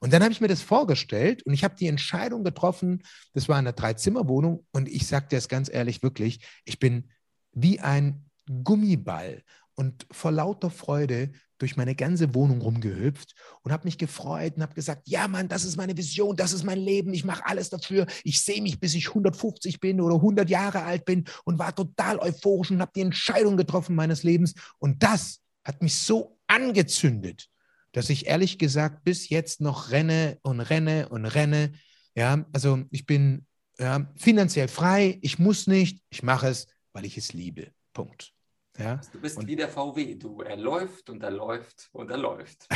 Und 0.00 0.12
dann 0.12 0.22
habe 0.22 0.32
ich 0.32 0.40
mir 0.40 0.48
das 0.48 0.62
vorgestellt 0.62 1.42
und 1.44 1.54
ich 1.54 1.64
habe 1.64 1.74
die 1.74 1.86
Entscheidung 1.86 2.44
getroffen, 2.44 3.02
das 3.32 3.48
war 3.48 3.56
eine 3.56 3.72
Dreizimmerwohnung 3.72 4.66
und 4.72 4.88
ich 4.88 5.06
sage 5.06 5.28
dir 5.28 5.36
das 5.36 5.48
ganz 5.48 5.70
ehrlich, 5.72 6.02
wirklich, 6.02 6.46
ich 6.64 6.78
bin 6.78 7.10
wie 7.52 7.80
ein 7.80 8.26
Gummiball 8.62 9.42
und 9.74 10.06
vor 10.10 10.32
lauter 10.32 10.70
Freude 10.70 11.32
durch 11.58 11.76
meine 11.76 11.94
ganze 11.94 12.34
Wohnung 12.34 12.60
rumgehüpft 12.60 13.34
und 13.62 13.72
habe 13.72 13.86
mich 13.86 13.98
gefreut 13.98 14.56
und 14.56 14.62
habe 14.62 14.74
gesagt, 14.74 15.06
ja 15.06 15.28
Mann, 15.28 15.48
das 15.48 15.64
ist 15.64 15.76
meine 15.76 15.96
Vision, 15.96 16.36
das 16.36 16.52
ist 16.52 16.64
mein 16.64 16.78
Leben, 16.78 17.12
ich 17.12 17.24
mache 17.24 17.44
alles 17.46 17.70
dafür, 17.70 18.06
ich 18.24 18.42
sehe 18.42 18.62
mich, 18.62 18.80
bis 18.80 18.94
ich 18.94 19.08
150 19.08 19.80
bin 19.80 20.00
oder 20.00 20.16
100 20.16 20.48
Jahre 20.48 20.82
alt 20.82 21.04
bin 21.04 21.24
und 21.44 21.58
war 21.58 21.74
total 21.74 22.18
euphorisch 22.18 22.70
und 22.70 22.80
habe 22.80 22.92
die 22.94 23.02
Entscheidung 23.02 23.56
getroffen 23.56 23.94
meines 23.94 24.22
Lebens 24.22 24.54
und 24.78 25.02
das 25.02 25.40
hat 25.64 25.82
mich 25.82 25.96
so 25.96 26.39
angezündet, 26.50 27.48
dass 27.92 28.10
ich 28.10 28.26
ehrlich 28.26 28.58
gesagt 28.58 29.04
bis 29.04 29.28
jetzt 29.28 29.60
noch 29.60 29.90
renne 29.90 30.38
und 30.42 30.60
renne 30.60 31.08
und 31.08 31.24
renne. 31.24 31.72
Ja, 32.14 32.44
also 32.52 32.84
ich 32.90 33.06
bin 33.06 33.46
ja, 33.78 34.12
finanziell 34.16 34.68
frei, 34.68 35.18
ich 35.22 35.38
muss 35.38 35.66
nicht, 35.66 36.02
ich 36.10 36.22
mache 36.22 36.48
es, 36.48 36.66
weil 36.92 37.04
ich 37.04 37.16
es 37.16 37.32
liebe. 37.32 37.72
Punkt. 37.92 38.32
Ja? 38.78 39.00
Du 39.12 39.20
bist 39.20 39.36
und, 39.36 39.46
wie 39.46 39.56
der 39.56 39.68
VW, 39.68 40.14
du, 40.14 40.40
er 40.42 40.56
läuft 40.56 41.10
und 41.10 41.22
er 41.22 41.30
läuft 41.30 41.88
und 41.92 42.10
er 42.10 42.16
läuft. 42.16 42.66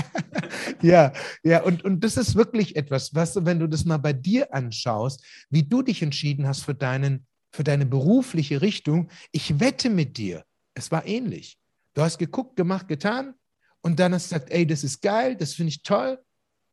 ja, 0.82 1.12
ja, 1.42 1.62
und, 1.62 1.84
und 1.84 2.04
das 2.04 2.16
ist 2.16 2.34
wirklich 2.34 2.76
etwas, 2.76 3.14
was 3.14 3.44
wenn 3.44 3.58
du 3.58 3.66
das 3.66 3.84
mal 3.84 3.98
bei 3.98 4.12
dir 4.12 4.52
anschaust, 4.54 5.24
wie 5.50 5.62
du 5.62 5.82
dich 5.82 6.02
entschieden 6.02 6.46
hast 6.46 6.62
für, 6.62 6.74
deinen, 6.74 7.26
für 7.52 7.64
deine 7.64 7.86
berufliche 7.86 8.62
Richtung, 8.62 9.10
ich 9.32 9.60
wette 9.60 9.90
mit 9.90 10.18
dir, 10.18 10.44
es 10.74 10.90
war 10.90 11.06
ähnlich. 11.06 11.59
Du 12.00 12.04
hast 12.06 12.16
geguckt, 12.16 12.56
gemacht, 12.56 12.88
getan 12.88 13.34
und 13.82 14.00
dann 14.00 14.14
hast 14.14 14.30
du 14.30 14.34
gesagt, 14.34 14.50
ey, 14.50 14.66
das 14.66 14.84
ist 14.84 15.02
geil, 15.02 15.36
das 15.36 15.52
finde 15.52 15.68
ich 15.68 15.82
toll. 15.82 16.18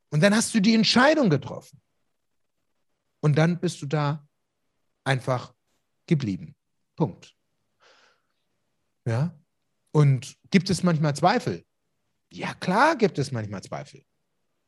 Und 0.10 0.24
dann 0.24 0.34
hast 0.34 0.56
du 0.56 0.62
die 0.62 0.74
Entscheidung 0.74 1.30
getroffen. 1.30 1.82
Und 3.20 3.38
dann 3.38 3.60
bist 3.60 3.82
du 3.82 3.88
da 3.88 4.26
einfach 5.04 5.54
geblieben. 6.06 6.56
Punkt. 6.96 7.36
Ja? 9.06 9.38
Und 9.92 10.38
gibt 10.50 10.70
es 10.70 10.82
manchmal 10.82 11.14
Zweifel? 11.14 11.66
Ja, 12.32 12.54
klar 12.54 12.96
gibt 12.96 13.20
es 13.20 13.34
manchmal 13.34 13.62
Zweifel. 13.62 14.06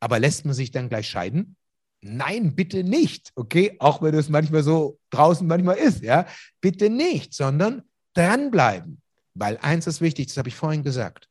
Aber 0.02 0.20
lässt 0.20 0.44
man 0.44 0.56
sich 0.56 0.72
dann 0.72 0.90
gleich 0.90 1.08
scheiden? 1.08 1.56
Nein, 2.02 2.54
bitte 2.54 2.84
nicht. 2.84 3.32
Okay, 3.36 3.78
auch 3.80 4.02
wenn 4.02 4.14
es 4.14 4.28
manchmal 4.28 4.64
so 4.64 5.00
draußen 5.10 5.48
manchmal 5.48 5.78
ist, 5.78 6.04
ja, 6.04 6.28
bitte 6.60 6.90
nicht, 6.90 7.34
sondern 7.34 7.84
dranbleiben. 8.14 9.02
Weil 9.40 9.58
eins 9.60 9.88
ist 9.88 10.02
wichtig, 10.02 10.28
das 10.28 10.38
habe 10.38 10.50
ich 10.50 10.56
vorhin 10.56 10.84
gesagt. 10.84 11.30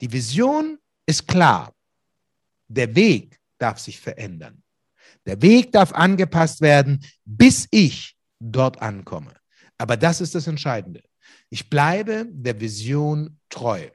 Die 0.00 0.12
Vision 0.12 0.78
ist 1.06 1.28
klar. 1.28 1.72
Der 2.66 2.96
Weg 2.96 3.38
darf 3.58 3.78
sich 3.78 4.00
verändern. 4.00 4.64
Der 5.24 5.40
Weg 5.40 5.70
darf 5.70 5.92
angepasst 5.92 6.60
werden, 6.60 7.06
bis 7.24 7.68
ich 7.70 8.16
dort 8.40 8.82
ankomme. 8.82 9.34
Aber 9.78 9.96
das 9.96 10.20
ist 10.20 10.34
das 10.34 10.48
Entscheidende. 10.48 11.04
Ich 11.48 11.70
bleibe 11.70 12.26
der 12.28 12.60
Vision 12.60 13.38
treu. 13.48 13.88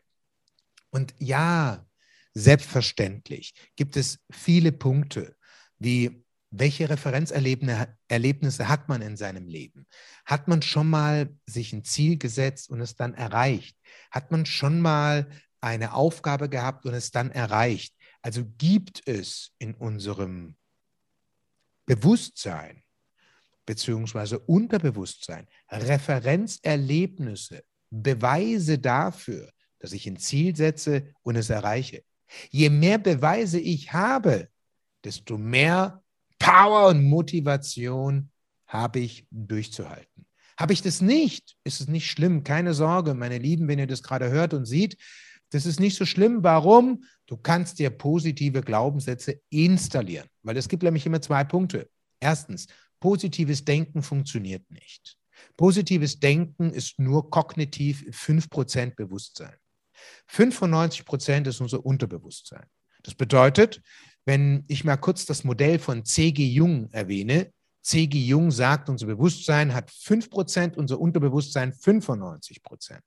Und 0.89 1.13
ja, 1.19 1.85
selbstverständlich 2.33 3.53
gibt 3.75 3.97
es 3.97 4.19
viele 4.31 4.71
Punkte, 4.71 5.35
wie 5.79 6.23
welche 6.51 6.89
Referenzerlebnisse 6.89 8.67
hat 8.67 8.89
man 8.89 9.01
in 9.01 9.17
seinem 9.17 9.47
Leben? 9.47 9.85
Hat 10.25 10.47
man 10.47 10.61
schon 10.61 10.89
mal 10.89 11.29
sich 11.45 11.73
ein 11.73 11.83
Ziel 11.83 12.17
gesetzt 12.17 12.69
und 12.69 12.81
es 12.81 12.95
dann 12.95 13.13
erreicht? 13.13 13.77
Hat 14.11 14.31
man 14.31 14.45
schon 14.45 14.81
mal 14.81 15.29
eine 15.61 15.93
Aufgabe 15.93 16.49
gehabt 16.49 16.85
und 16.85 16.93
es 16.93 17.11
dann 17.11 17.31
erreicht? 17.31 17.93
Also 18.21 18.45
gibt 18.57 19.07
es 19.07 19.51
in 19.59 19.75
unserem 19.75 20.55
Bewusstsein 21.85 22.83
beziehungsweise 23.69 24.39
Unterbewusstsein, 24.39 25.47
Referenzerlebnisse, 25.69 27.63
Beweise 27.91 28.79
dafür, 28.79 29.51
dass 29.77 29.93
ich 29.93 30.07
ein 30.07 30.17
Ziel 30.17 30.55
setze 30.55 31.13
und 31.21 31.35
es 31.35 31.51
erreiche. 31.51 32.03
Je 32.49 32.71
mehr 32.71 32.97
Beweise 32.97 33.59
ich 33.59 33.93
habe, 33.93 34.49
desto 35.03 35.37
mehr 35.37 36.03
Power 36.39 36.88
und 36.88 37.03
Motivation 37.03 38.31
habe 38.67 39.00
ich 39.00 39.27
durchzuhalten. 39.31 40.25
Habe 40.58 40.74
ich 40.74 40.81
das 40.81 41.01
nicht, 41.01 41.55
ist 41.63 41.79
es 41.79 41.88
nicht 41.88 42.10
schlimm. 42.10 42.43
Keine 42.43 42.74
Sorge, 42.74 43.13
meine 43.13 43.38
Lieben, 43.38 43.67
wenn 43.67 43.79
ihr 43.79 43.88
das 43.88 44.03
gerade 44.03 44.29
hört 44.29 44.53
und 44.53 44.65
seht, 44.65 44.98
das 45.51 45.65
ist 45.65 45.79
nicht 45.79 45.98
so 45.98 46.05
schlimm. 46.05 46.43
Warum? 46.43 47.03
Du 47.25 47.38
kannst 47.38 47.79
dir 47.79 47.89
positive 47.89 48.62
Glaubenssätze 48.62 49.41
installieren, 49.50 50.27
weil 50.43 50.58
es 50.58 50.67
gibt 50.67 50.84
nämlich 50.84 51.05
immer 51.05 51.22
zwei 51.22 51.43
Punkte. 51.43 51.89
Erstens, 52.19 52.67
Positives 53.00 53.63
Denken 53.63 54.03
funktioniert 54.03 54.69
nicht. 54.69 55.17
Positives 55.55 56.19
Denken 56.19 56.72
ist 56.72 57.00
nur 57.00 57.29
kognitiv 57.29 58.03
5% 58.10 58.96
Bewusstsein. 58.96 59.55
95% 60.29 61.48
ist 61.48 61.62
unser 61.62 61.86
Unterbewusstsein. 61.86 62.65
Das 63.03 63.15
bedeutet, 63.15 63.81
wenn 64.29 64.63
ich 64.67 64.83
mal 64.83 64.95
kurz 64.95 65.25
das 65.25 65.43
Modell 65.43 65.79
von 65.79 66.05
C.G. 66.05 66.45
Jung 66.45 66.88
erwähne, 66.91 67.51
C.G. 67.81 68.15
Jung 68.15 68.51
sagt, 68.51 68.88
unser 68.88 69.07
Bewusstsein 69.07 69.74
hat 69.74 69.89
5%, 69.89 70.75
unser 70.75 71.00
Unterbewusstsein 71.00 71.74
95%. 71.74 73.00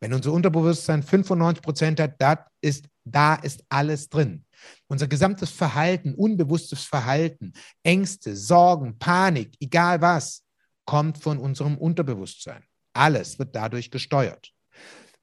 Wenn 0.00 0.14
unser 0.14 0.32
Unterbewusstsein 0.32 1.02
95% 1.02 2.00
hat, 2.00 2.14
da 2.18 2.46
ist, 2.62 2.86
da 3.04 3.34
ist 3.34 3.62
alles 3.68 4.08
drin. 4.08 4.46
Unser 4.86 5.06
gesamtes 5.06 5.50
Verhalten, 5.50 6.14
unbewusstes 6.14 6.84
Verhalten, 6.84 7.52
Ängste, 7.82 8.34
Sorgen, 8.34 8.98
Panik, 8.98 9.54
egal 9.60 10.00
was, 10.00 10.44
kommt 10.86 11.18
von 11.18 11.36
unserem 11.36 11.76
Unterbewusstsein. 11.76 12.64
Alles 12.94 13.38
wird 13.38 13.54
dadurch 13.54 13.90
gesteuert. 13.90 14.50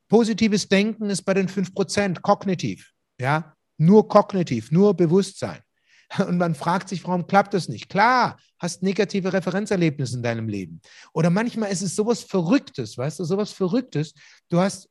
Positives 0.07 0.67
Denken 0.67 1.09
ist 1.09 1.23
bei 1.23 1.33
den 1.33 1.49
5% 1.49 2.21
kognitiv, 2.21 2.91
ja, 3.19 3.55
nur 3.81 4.07
kognitiv, 4.07 4.71
nur 4.71 4.95
Bewusstsein. 4.95 5.59
Und 6.17 6.37
man 6.37 6.55
fragt 6.55 6.89
sich, 6.89 7.03
warum 7.03 7.27
klappt 7.27 7.53
das 7.53 7.67
nicht? 7.67 7.89
Klar, 7.89 8.37
hast 8.59 8.83
negative 8.83 9.33
Referenzerlebnisse 9.33 10.17
in 10.17 10.23
deinem 10.23 10.47
Leben. 10.47 10.81
Oder 11.13 11.29
manchmal 11.29 11.71
ist 11.71 11.81
es 11.81 11.95
sowas 11.95 12.21
Verrücktes, 12.21 12.97
weißt 12.97 13.19
du, 13.19 13.23
sowas 13.23 13.51
Verrücktes. 13.51 14.13
Du 14.49 14.59
hast 14.59 14.89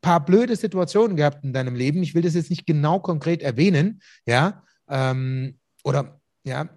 paar 0.00 0.24
blöde 0.24 0.56
Situationen 0.56 1.16
gehabt 1.16 1.44
in 1.44 1.52
deinem 1.52 1.74
Leben. 1.74 2.02
Ich 2.02 2.14
will 2.14 2.22
das 2.22 2.34
jetzt 2.34 2.50
nicht 2.50 2.66
genau 2.66 3.00
konkret 3.00 3.42
erwähnen, 3.42 4.00
ja. 4.24 4.62
Ähm, 4.88 5.58
oder 5.82 6.20
ja, 6.44 6.68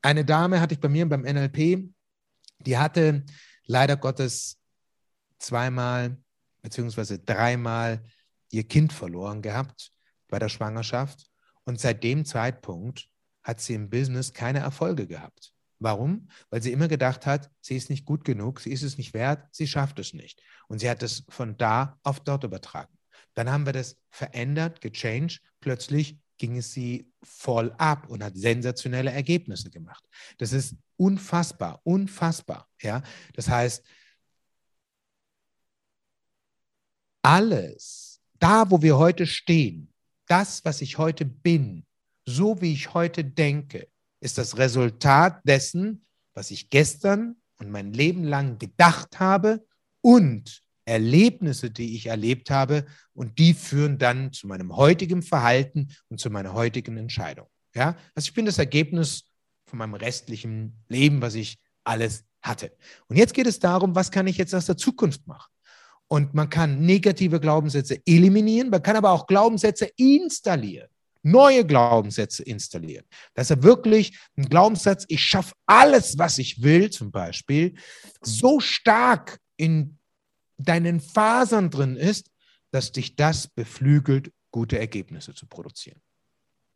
eine 0.00 0.24
Dame 0.24 0.60
hatte 0.60 0.74
ich 0.74 0.80
bei 0.80 0.88
mir 0.88 1.08
beim 1.08 1.22
NLP, 1.22 1.90
die 2.60 2.78
hatte 2.78 3.24
leider 3.66 3.96
Gottes 3.96 4.58
zweimal 5.38 6.16
beziehungsweise 6.62 7.18
dreimal 7.18 8.04
ihr 8.50 8.66
Kind 8.66 8.92
verloren 8.92 9.42
gehabt 9.42 9.92
bei 10.28 10.38
der 10.38 10.48
Schwangerschaft. 10.48 11.30
Und 11.64 11.80
seit 11.80 12.02
dem 12.02 12.24
Zeitpunkt 12.24 13.08
hat 13.42 13.60
sie 13.60 13.74
im 13.74 13.90
Business 13.90 14.32
keine 14.32 14.60
Erfolge 14.60 15.06
gehabt. 15.06 15.52
Warum? 15.80 16.28
Weil 16.50 16.62
sie 16.62 16.72
immer 16.72 16.88
gedacht 16.88 17.24
hat, 17.24 17.50
sie 17.60 17.76
ist 17.76 17.88
nicht 17.88 18.04
gut 18.04 18.24
genug, 18.24 18.60
sie 18.60 18.72
ist 18.72 18.82
es 18.82 18.98
nicht 18.98 19.14
wert, 19.14 19.46
sie 19.52 19.66
schafft 19.66 19.98
es 19.98 20.12
nicht. 20.12 20.42
Und 20.66 20.80
sie 20.80 20.90
hat 20.90 21.02
es 21.02 21.24
von 21.28 21.56
da 21.56 21.98
auf 22.02 22.20
dort 22.20 22.44
übertragen. 22.44 22.98
Dann 23.34 23.50
haben 23.50 23.66
wir 23.66 23.72
das 23.72 23.96
verändert, 24.10 24.80
gechanged. 24.80 25.40
Plötzlich 25.60 26.18
ging 26.38 26.56
es 26.56 26.72
sie 26.72 27.12
voll 27.22 27.72
ab 27.78 28.08
und 28.08 28.24
hat 28.24 28.36
sensationelle 28.36 29.12
Ergebnisse 29.12 29.70
gemacht. 29.70 30.04
Das 30.38 30.52
ist 30.52 30.74
unfassbar, 30.96 31.80
unfassbar. 31.84 32.68
Ja? 32.80 33.02
Das 33.34 33.48
heißt, 33.48 33.84
alles, 37.22 38.07
da 38.38 38.70
wo 38.70 38.82
wir 38.82 38.98
heute 38.98 39.26
stehen, 39.26 39.92
das, 40.26 40.64
was 40.64 40.80
ich 40.80 40.98
heute 40.98 41.24
bin, 41.24 41.84
so 42.26 42.60
wie 42.60 42.72
ich 42.72 42.94
heute 42.94 43.24
denke, 43.24 43.88
ist 44.20 44.38
das 44.38 44.58
Resultat 44.58 45.40
dessen, 45.44 46.04
was 46.34 46.50
ich 46.50 46.70
gestern 46.70 47.36
und 47.58 47.70
mein 47.70 47.92
Leben 47.92 48.24
lang 48.24 48.58
gedacht 48.58 49.18
habe 49.18 49.64
und 50.00 50.62
Erlebnisse, 50.84 51.70
die 51.70 51.96
ich 51.96 52.06
erlebt 52.06 52.50
habe 52.50 52.86
und 53.12 53.38
die 53.38 53.52
führen 53.54 53.98
dann 53.98 54.32
zu 54.32 54.46
meinem 54.46 54.74
heutigen 54.76 55.22
Verhalten 55.22 55.88
und 56.08 56.18
zu 56.18 56.30
meiner 56.30 56.54
heutigen 56.54 56.96
Entscheidung. 56.96 57.46
Ja, 57.74 57.96
also 58.14 58.28
ich 58.28 58.34
bin 58.34 58.46
das 58.46 58.58
Ergebnis 58.58 59.24
von 59.66 59.78
meinem 59.78 59.94
restlichen 59.94 60.82
Leben, 60.88 61.20
was 61.20 61.34
ich 61.34 61.58
alles 61.84 62.24
hatte. 62.42 62.72
Und 63.08 63.16
jetzt 63.16 63.34
geht 63.34 63.46
es 63.46 63.58
darum, 63.58 63.94
was 63.94 64.10
kann 64.10 64.26
ich 64.26 64.38
jetzt 64.38 64.54
aus 64.54 64.66
der 64.66 64.76
Zukunft 64.76 65.26
machen? 65.26 65.50
Und 66.08 66.32
man 66.34 66.48
kann 66.48 66.80
negative 66.80 67.38
Glaubenssätze 67.38 68.00
eliminieren, 68.06 68.70
man 68.70 68.82
kann 68.82 68.96
aber 68.96 69.10
auch 69.10 69.26
Glaubenssätze 69.26 69.86
installieren 69.96 70.88
neue 71.22 71.64
Glaubenssätze 71.64 72.42
installieren. 72.42 73.04
Dass 73.34 73.50
er 73.50 73.62
wirklich 73.62 74.18
ein 74.36 74.48
Glaubenssatz, 74.48 75.04
ich 75.08 75.22
schaffe 75.22 75.54
alles, 75.66 76.18
was 76.18 76.38
ich 76.38 76.62
will, 76.62 76.90
zum 76.90 77.10
Beispiel, 77.10 77.74
so 78.22 78.60
stark 78.60 79.38
in 79.56 79.98
deinen 80.58 81.00
Fasern 81.00 81.70
drin 81.70 81.96
ist, 81.96 82.30
dass 82.70 82.92
dich 82.92 83.16
das 83.16 83.46
beflügelt, 83.46 84.32
gute 84.50 84.78
Ergebnisse 84.78 85.34
zu 85.34 85.46
produzieren. 85.46 86.00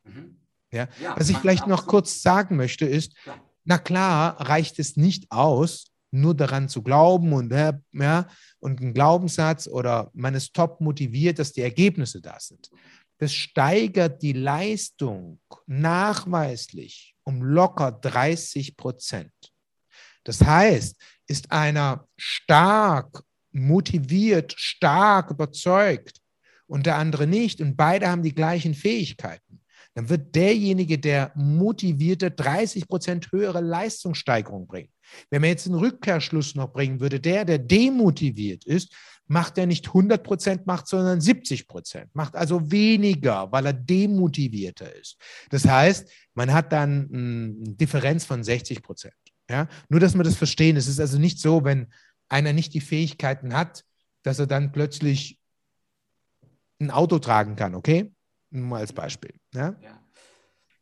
Mhm. 0.04 0.36
Ja? 0.70 0.88
ja? 1.00 1.16
Was 1.16 1.28
ich 1.28 1.38
vielleicht 1.38 1.66
noch 1.66 1.86
kurz 1.86 2.22
sagen 2.22 2.56
möchte, 2.56 2.86
ist, 2.86 3.14
na 3.64 3.78
klar, 3.78 4.40
reicht 4.40 4.78
es 4.78 4.96
nicht 4.96 5.30
aus, 5.30 5.91
nur 6.12 6.34
daran 6.34 6.68
zu 6.68 6.82
glauben 6.82 7.32
und, 7.32 7.52
ja, 7.52 8.28
und 8.60 8.80
ein 8.80 8.94
Glaubenssatz 8.94 9.66
oder 9.66 10.10
man 10.14 10.34
ist 10.34 10.54
top 10.54 10.80
motiviert, 10.80 11.38
dass 11.38 11.52
die 11.52 11.62
Ergebnisse 11.62 12.20
da 12.20 12.38
sind 12.38 12.70
das 13.22 13.34
steigert 13.34 14.20
die 14.20 14.32
Leistung 14.32 15.38
nachweislich 15.68 17.14
um 17.22 17.40
locker 17.40 17.92
30 17.92 18.76
Prozent. 18.76 19.30
Das 20.24 20.42
heißt, 20.42 20.96
ist 21.28 21.52
einer 21.52 22.08
stark 22.16 23.22
motiviert, 23.52 24.54
stark, 24.56 25.30
überzeugt 25.30 26.20
und 26.66 26.86
der 26.86 26.96
andere 26.96 27.28
nicht 27.28 27.60
und 27.60 27.76
beide 27.76 28.08
haben 28.08 28.24
die 28.24 28.34
gleichen 28.34 28.74
Fähigkeiten, 28.74 29.60
dann 29.94 30.08
wird 30.08 30.34
derjenige, 30.34 30.98
der 30.98 31.30
motivierte 31.36 32.32
30 32.32 32.88
Prozent 32.88 33.30
höhere 33.30 33.60
Leistungssteigerung 33.60 34.66
bringen. 34.66 34.91
Wenn 35.30 35.40
man 35.40 35.50
jetzt 35.50 35.66
einen 35.66 35.76
Rückkehrschluss 35.76 36.54
noch 36.54 36.72
bringen 36.72 37.00
würde, 37.00 37.20
der, 37.20 37.44
der 37.44 37.58
demotiviert 37.58 38.64
ist, 38.64 38.94
macht 39.26 39.56
er 39.58 39.66
nicht 39.66 39.88
100 39.88 40.22
Prozent 40.22 40.66
macht, 40.66 40.86
sondern 40.86 41.20
70 41.20 41.66
Prozent, 41.66 42.14
macht 42.14 42.36
also 42.36 42.70
weniger, 42.70 43.50
weil 43.50 43.66
er 43.66 43.72
demotivierter 43.72 44.94
ist. 44.94 45.16
Das 45.50 45.66
heißt, 45.66 46.10
man 46.34 46.52
hat 46.52 46.72
dann 46.72 47.08
eine 47.12 47.74
Differenz 47.76 48.24
von 48.24 48.44
60 48.44 48.82
Prozent. 48.82 49.14
Ja? 49.48 49.68
Nur, 49.88 50.00
dass 50.00 50.14
wir 50.14 50.24
das 50.24 50.36
verstehen. 50.36 50.76
Es 50.76 50.88
ist 50.88 51.00
also 51.00 51.18
nicht 51.18 51.38
so, 51.38 51.64
wenn 51.64 51.92
einer 52.28 52.52
nicht 52.52 52.74
die 52.74 52.80
Fähigkeiten 52.80 53.54
hat, 53.54 53.84
dass 54.22 54.38
er 54.38 54.46
dann 54.46 54.72
plötzlich 54.72 55.38
ein 56.80 56.90
Auto 56.90 57.18
tragen 57.18 57.56
kann, 57.56 57.74
okay? 57.74 58.12
Nur 58.50 58.66
mal 58.66 58.80
als 58.80 58.92
Beispiel. 58.92 59.34
Ja? 59.54 59.76
ja. 59.82 60.01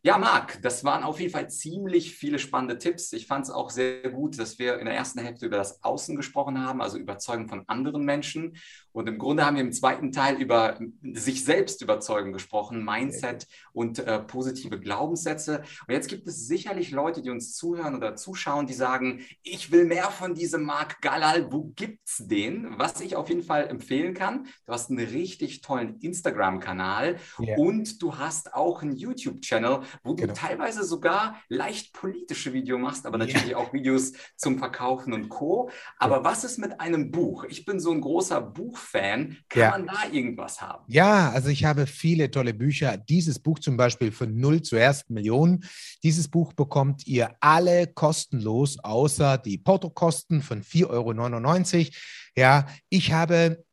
Ja, 0.02 0.16
Marc, 0.16 0.62
das 0.62 0.83
waren 0.83 1.04
auf 1.04 1.21
jeden 1.21 1.30
Fall 1.30 1.50
ziemlich 1.50 2.14
viele 2.14 2.38
spannende 2.38 2.78
Tipps. 2.78 3.12
Ich 3.12 3.26
fand 3.26 3.45
es 3.45 3.50
auch 3.50 3.69
sehr 3.69 4.09
gut, 4.11 4.38
dass 4.38 4.59
wir 4.59 4.78
in 4.78 4.87
der 4.87 4.95
ersten 4.95 5.21
Hälfte 5.21 5.45
über 5.45 5.59
das 5.59 5.85
Außen 5.85 6.16
gesprochen 6.16 6.59
haben, 6.59 6.80
also 6.80 6.97
Überzeugen 6.97 7.50
von 7.50 7.69
anderen 7.69 8.02
Menschen. 8.07 8.57
Und 8.92 9.09
im 9.09 9.18
Grunde 9.18 9.44
haben 9.44 9.56
wir 9.56 9.62
im 9.62 9.73
zweiten 9.73 10.12
Teil 10.12 10.40
über 10.40 10.78
sich 11.02 11.44
selbst 11.44 11.82
überzeugen 11.82 12.32
gesprochen, 12.32 12.85
Mindset 12.85 13.47
und 13.73 13.99
äh, 13.99 14.18
positive 14.20 14.80
Glaubenssätze. 14.80 15.62
Und 15.87 15.94
jetzt 15.94 16.09
gibt 16.09 16.26
es 16.26 16.47
sicherlich 16.47 16.90
Leute, 16.90 17.23
die 17.23 17.30
uns 17.30 17.54
zuhören 17.54 17.94
oder 17.94 18.16
zuschauen, 18.16 18.66
die 18.66 18.75
sagen, 18.75 19.25
ich 19.42 19.73
will 19.73 19.85
mehr 19.85 20.11
von 20.11 20.35
diesem 20.35 20.62
Marc 20.62 21.00
Galal. 21.00 21.52
Wo 21.52 21.73
gibt's 21.76 22.26
den? 22.26 22.78
Was 22.78 23.00
ich 23.00 23.16
auf 23.16 23.28
jeden 23.28 23.42
Fall 23.42 23.68
empfehlen 23.68 24.14
kann. 24.14 24.47
Du 24.66 24.73
hast 24.73 24.90
einen 24.90 24.99
richtig 24.99 25.61
tollen 25.61 25.99
Instagram-Kanal 26.00 27.16
yeah. 27.38 27.56
und 27.59 28.02
du 28.02 28.18
hast 28.18 28.54
auch 28.54 28.82
einen 28.82 28.97
YouTube-Channel 28.97 29.80
wo 30.02 30.14
du 30.14 30.23
genau. 30.23 30.35
teilweise 30.35 30.85
sogar 30.85 31.40
leicht 31.49 31.92
politische 31.92 32.52
Videos 32.52 32.80
machst, 32.80 33.06
aber 33.06 33.18
natürlich 33.18 33.50
yeah. 33.50 33.59
auch 33.59 33.73
Videos 33.73 34.12
zum 34.37 34.59
Verkaufen 34.59 35.12
und 35.12 35.28
Co. 35.28 35.70
Aber 35.99 36.18
ja. 36.18 36.25
was 36.25 36.44
ist 36.44 36.59
mit 36.59 36.80
einem 36.80 37.11
Buch? 37.11 37.44
Ich 37.44 37.64
bin 37.64 37.80
so 37.80 37.90
ein 37.90 38.00
großer 38.00 38.40
Buchfan. 38.81 39.37
Kann 39.49 39.61
ja. 39.61 39.71
man 39.71 39.87
da 39.87 40.09
irgendwas 40.11 40.61
haben? 40.61 40.85
Ja, 40.89 41.31
also 41.31 41.49
ich 41.49 41.65
habe 41.65 41.87
viele 41.87 42.31
tolle 42.31 42.55
Bücher. 42.55 42.97
Dieses 42.97 43.39
Buch 43.39 43.59
zum 43.59 43.77
Beispiel 43.77 44.13
von 44.13 44.39
Null 44.39 44.63
zur 44.63 44.81
ersten 44.81 45.15
Million. 45.15 45.65
Dieses 46.03 46.29
Buch 46.29 46.53
bekommt 46.53 47.07
ihr 47.07 47.35
alle 47.41 47.87
kostenlos, 47.87 48.79
außer 48.79 49.39
die 49.39 49.59
Portokosten 49.59 50.43
von 50.43 50.63
4,99 50.63 51.79
Euro. 51.79 51.95
Ja, 52.37 52.67
ich 52.89 53.13
habe 53.13 53.65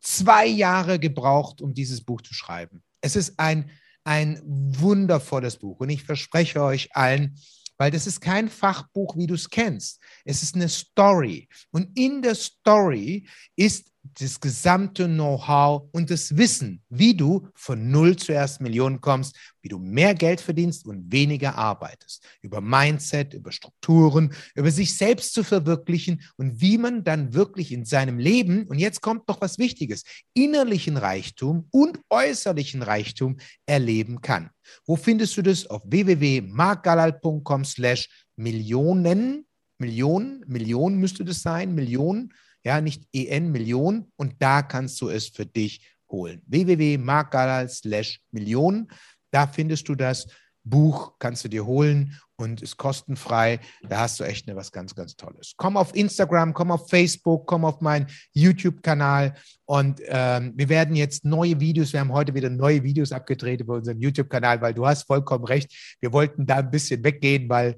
zwei 0.00 0.46
Jahre 0.46 0.98
gebraucht, 0.98 1.60
um 1.60 1.74
dieses 1.74 2.04
Buch 2.04 2.22
zu 2.22 2.34
schreiben. 2.34 2.82
Es 3.00 3.16
ist 3.16 3.38
ein 3.38 3.70
ein 4.08 4.40
wundervolles 4.42 5.58
Buch. 5.58 5.80
Und 5.80 5.90
ich 5.90 6.02
verspreche 6.02 6.62
euch 6.62 6.96
allen, 6.96 7.38
weil 7.78 7.90
das 7.90 8.06
ist 8.06 8.20
kein 8.20 8.48
Fachbuch, 8.48 9.16
wie 9.16 9.26
du 9.26 9.34
es 9.34 9.48
kennst. 9.48 10.00
Es 10.24 10.42
ist 10.42 10.54
eine 10.54 10.68
Story. 10.68 11.48
Und 11.70 11.96
in 11.96 12.20
der 12.20 12.34
Story 12.34 13.26
ist 13.56 13.90
das 14.20 14.40
gesamte 14.40 15.06
Know-how 15.06 15.88
und 15.92 16.10
das 16.10 16.36
Wissen, 16.36 16.82
wie 16.88 17.14
du 17.14 17.48
von 17.54 17.90
Null 17.90 18.16
zu 18.16 18.32
erst 18.32 18.60
Millionen 18.60 19.00
kommst, 19.00 19.36
wie 19.62 19.68
du 19.68 19.78
mehr 19.78 20.14
Geld 20.14 20.40
verdienst 20.40 20.86
und 20.86 21.12
weniger 21.12 21.56
arbeitest. 21.56 22.24
Über 22.42 22.60
Mindset, 22.60 23.34
über 23.34 23.52
Strukturen, 23.52 24.32
über 24.54 24.70
sich 24.70 24.96
selbst 24.96 25.34
zu 25.34 25.44
verwirklichen 25.44 26.22
und 26.36 26.60
wie 26.60 26.78
man 26.78 27.04
dann 27.04 27.34
wirklich 27.34 27.72
in 27.72 27.84
seinem 27.84 28.18
Leben, 28.18 28.66
und 28.66 28.78
jetzt 28.78 29.00
kommt 29.00 29.28
noch 29.28 29.40
was 29.40 29.58
Wichtiges, 29.58 30.04
innerlichen 30.34 30.96
Reichtum 30.96 31.68
und 31.70 32.00
äußerlichen 32.10 32.82
Reichtum 32.82 33.36
erleben 33.66 34.20
kann. 34.20 34.50
Wo 34.86 34.96
findest 34.96 35.36
du 35.36 35.42
das? 35.42 35.66
Auf 35.66 35.82
www.markgalal.com 35.86 37.64
slash 37.64 38.08
Millionen, 38.36 39.46
Millionen, 39.78 40.44
Millionen 40.46 40.98
müsste 40.98 41.24
das 41.24 41.42
sein, 41.42 41.74
Millionen 41.74 42.32
ja, 42.64 42.80
nicht 42.80 43.04
EN 43.12 43.50
Million 43.50 44.10
und 44.16 44.34
da 44.40 44.62
kannst 44.62 45.00
du 45.00 45.08
es 45.08 45.28
für 45.28 45.46
dich 45.46 45.86
holen. 46.10 46.42
www.markgalal 46.46 47.68
slash 47.68 48.20
Millionen, 48.30 48.88
da 49.30 49.46
findest 49.46 49.88
du 49.88 49.94
das 49.94 50.26
Buch, 50.64 51.14
kannst 51.18 51.44
du 51.44 51.48
dir 51.48 51.66
holen 51.66 52.18
und 52.36 52.62
ist 52.62 52.76
kostenfrei. 52.76 53.58
Da 53.88 54.00
hast 54.00 54.20
du 54.20 54.24
echt 54.24 54.46
was 54.54 54.70
ganz, 54.70 54.94
ganz 54.94 55.16
Tolles. 55.16 55.54
Komm 55.56 55.76
auf 55.76 55.94
Instagram, 55.94 56.54
komm 56.54 56.70
auf 56.70 56.88
Facebook, 56.88 57.46
komm 57.46 57.64
auf 57.64 57.80
meinen 57.80 58.06
YouTube-Kanal 58.32 59.34
und 59.64 60.00
ähm, 60.06 60.52
wir 60.56 60.68
werden 60.68 60.94
jetzt 60.94 61.24
neue 61.24 61.58
Videos, 61.58 61.92
wir 61.92 62.00
haben 62.00 62.12
heute 62.12 62.34
wieder 62.34 62.50
neue 62.50 62.82
Videos 62.82 63.12
abgedreht 63.12 63.60
über 63.60 63.74
unseren 63.74 64.00
YouTube-Kanal, 64.00 64.60
weil 64.60 64.74
du 64.74 64.86
hast 64.86 65.06
vollkommen 65.06 65.44
recht. 65.44 65.96
Wir 66.00 66.12
wollten 66.12 66.46
da 66.46 66.56
ein 66.56 66.70
bisschen 66.70 67.02
weggehen, 67.02 67.48
weil 67.48 67.74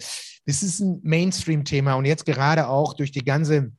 das 0.46 0.62
ist 0.62 0.80
ein 0.80 1.00
Mainstream-Thema 1.02 1.94
und 1.94 2.04
jetzt 2.04 2.26
gerade 2.26 2.68
auch 2.68 2.94
durch 2.94 3.12
die 3.12 3.24
ganze 3.24 3.72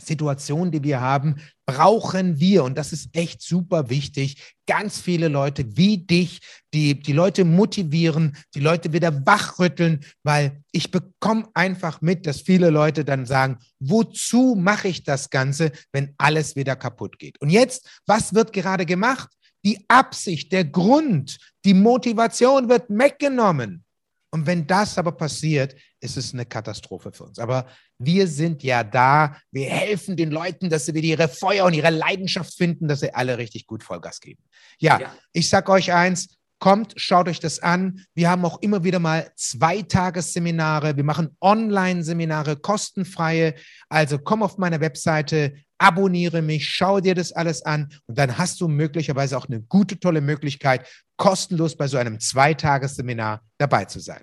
Situation, 0.00 0.70
die 0.70 0.82
wir 0.82 1.00
haben, 1.00 1.36
brauchen 1.66 2.40
wir, 2.40 2.64
und 2.64 2.76
das 2.76 2.92
ist 2.92 3.14
echt 3.14 3.42
super 3.42 3.90
wichtig, 3.90 4.54
ganz 4.66 5.00
viele 5.00 5.28
Leute 5.28 5.76
wie 5.76 5.98
dich, 5.98 6.40
die 6.74 7.00
die 7.00 7.12
Leute 7.12 7.44
motivieren, 7.44 8.36
die 8.54 8.60
Leute 8.60 8.92
wieder 8.92 9.24
wachrütteln, 9.26 10.04
weil 10.22 10.62
ich 10.72 10.90
bekomme 10.90 11.48
einfach 11.54 12.00
mit, 12.00 12.26
dass 12.26 12.40
viele 12.40 12.70
Leute 12.70 13.04
dann 13.04 13.26
sagen, 13.26 13.58
wozu 13.78 14.56
mache 14.58 14.88
ich 14.88 15.04
das 15.04 15.30
Ganze, 15.30 15.72
wenn 15.92 16.14
alles 16.18 16.56
wieder 16.56 16.76
kaputt 16.76 17.18
geht? 17.18 17.40
Und 17.40 17.50
jetzt, 17.50 18.00
was 18.06 18.34
wird 18.34 18.52
gerade 18.52 18.86
gemacht? 18.86 19.28
Die 19.64 19.84
Absicht, 19.88 20.52
der 20.52 20.64
Grund, 20.64 21.38
die 21.64 21.74
Motivation 21.74 22.68
wird 22.68 22.84
weggenommen. 22.88 23.84
Und 24.32 24.46
wenn 24.46 24.66
das 24.66 24.96
aber 24.96 25.12
passiert, 25.12 25.74
ist 26.00 26.16
es 26.16 26.32
eine 26.32 26.46
Katastrophe 26.46 27.12
für 27.12 27.24
uns. 27.24 27.38
Aber 27.38 27.66
wir 28.00 28.26
sind 28.26 28.62
ja 28.62 28.82
da, 28.82 29.36
wir 29.52 29.68
helfen 29.68 30.16
den 30.16 30.30
Leuten, 30.30 30.70
dass 30.70 30.86
sie 30.86 30.94
wieder 30.94 31.06
ihre 31.06 31.28
Feuer 31.28 31.66
und 31.66 31.74
ihre 31.74 31.90
Leidenschaft 31.90 32.54
finden, 32.54 32.88
dass 32.88 33.00
sie 33.00 33.14
alle 33.14 33.38
richtig 33.38 33.66
gut 33.66 33.84
Vollgas 33.84 34.20
geben. 34.20 34.42
Ja, 34.78 34.98
ja. 35.00 35.14
ich 35.32 35.48
sag 35.48 35.68
euch 35.68 35.92
eins, 35.92 36.38
kommt, 36.60 36.94
schaut 36.96 37.28
euch 37.28 37.40
das 37.40 37.58
an. 37.58 38.04
Wir 38.14 38.30
haben 38.30 38.44
auch 38.44 38.60
immer 38.62 38.84
wieder 38.84 39.00
mal 39.00 39.30
Zweitagesseminare. 39.36 40.96
Wir 40.96 41.04
machen 41.04 41.36
Online-Seminare, 41.40 42.56
kostenfreie. 42.56 43.54
Also 43.88 44.18
komm 44.18 44.42
auf 44.42 44.56
meine 44.56 44.80
Webseite, 44.80 45.54
abonniere 45.78 46.42
mich, 46.42 46.68
schau 46.68 47.00
dir 47.00 47.14
das 47.14 47.32
alles 47.32 47.62
an 47.62 47.88
und 48.06 48.18
dann 48.18 48.36
hast 48.38 48.60
du 48.60 48.68
möglicherweise 48.68 49.36
auch 49.36 49.46
eine 49.46 49.62
gute, 49.62 49.98
tolle 49.98 50.20
Möglichkeit, 50.20 50.86
kostenlos 51.16 51.76
bei 51.76 51.88
so 51.88 51.96
einem 51.96 52.20
Zweitagesseminar 52.20 53.42
dabei 53.58 53.86
zu 53.86 53.98
sein. 53.98 54.22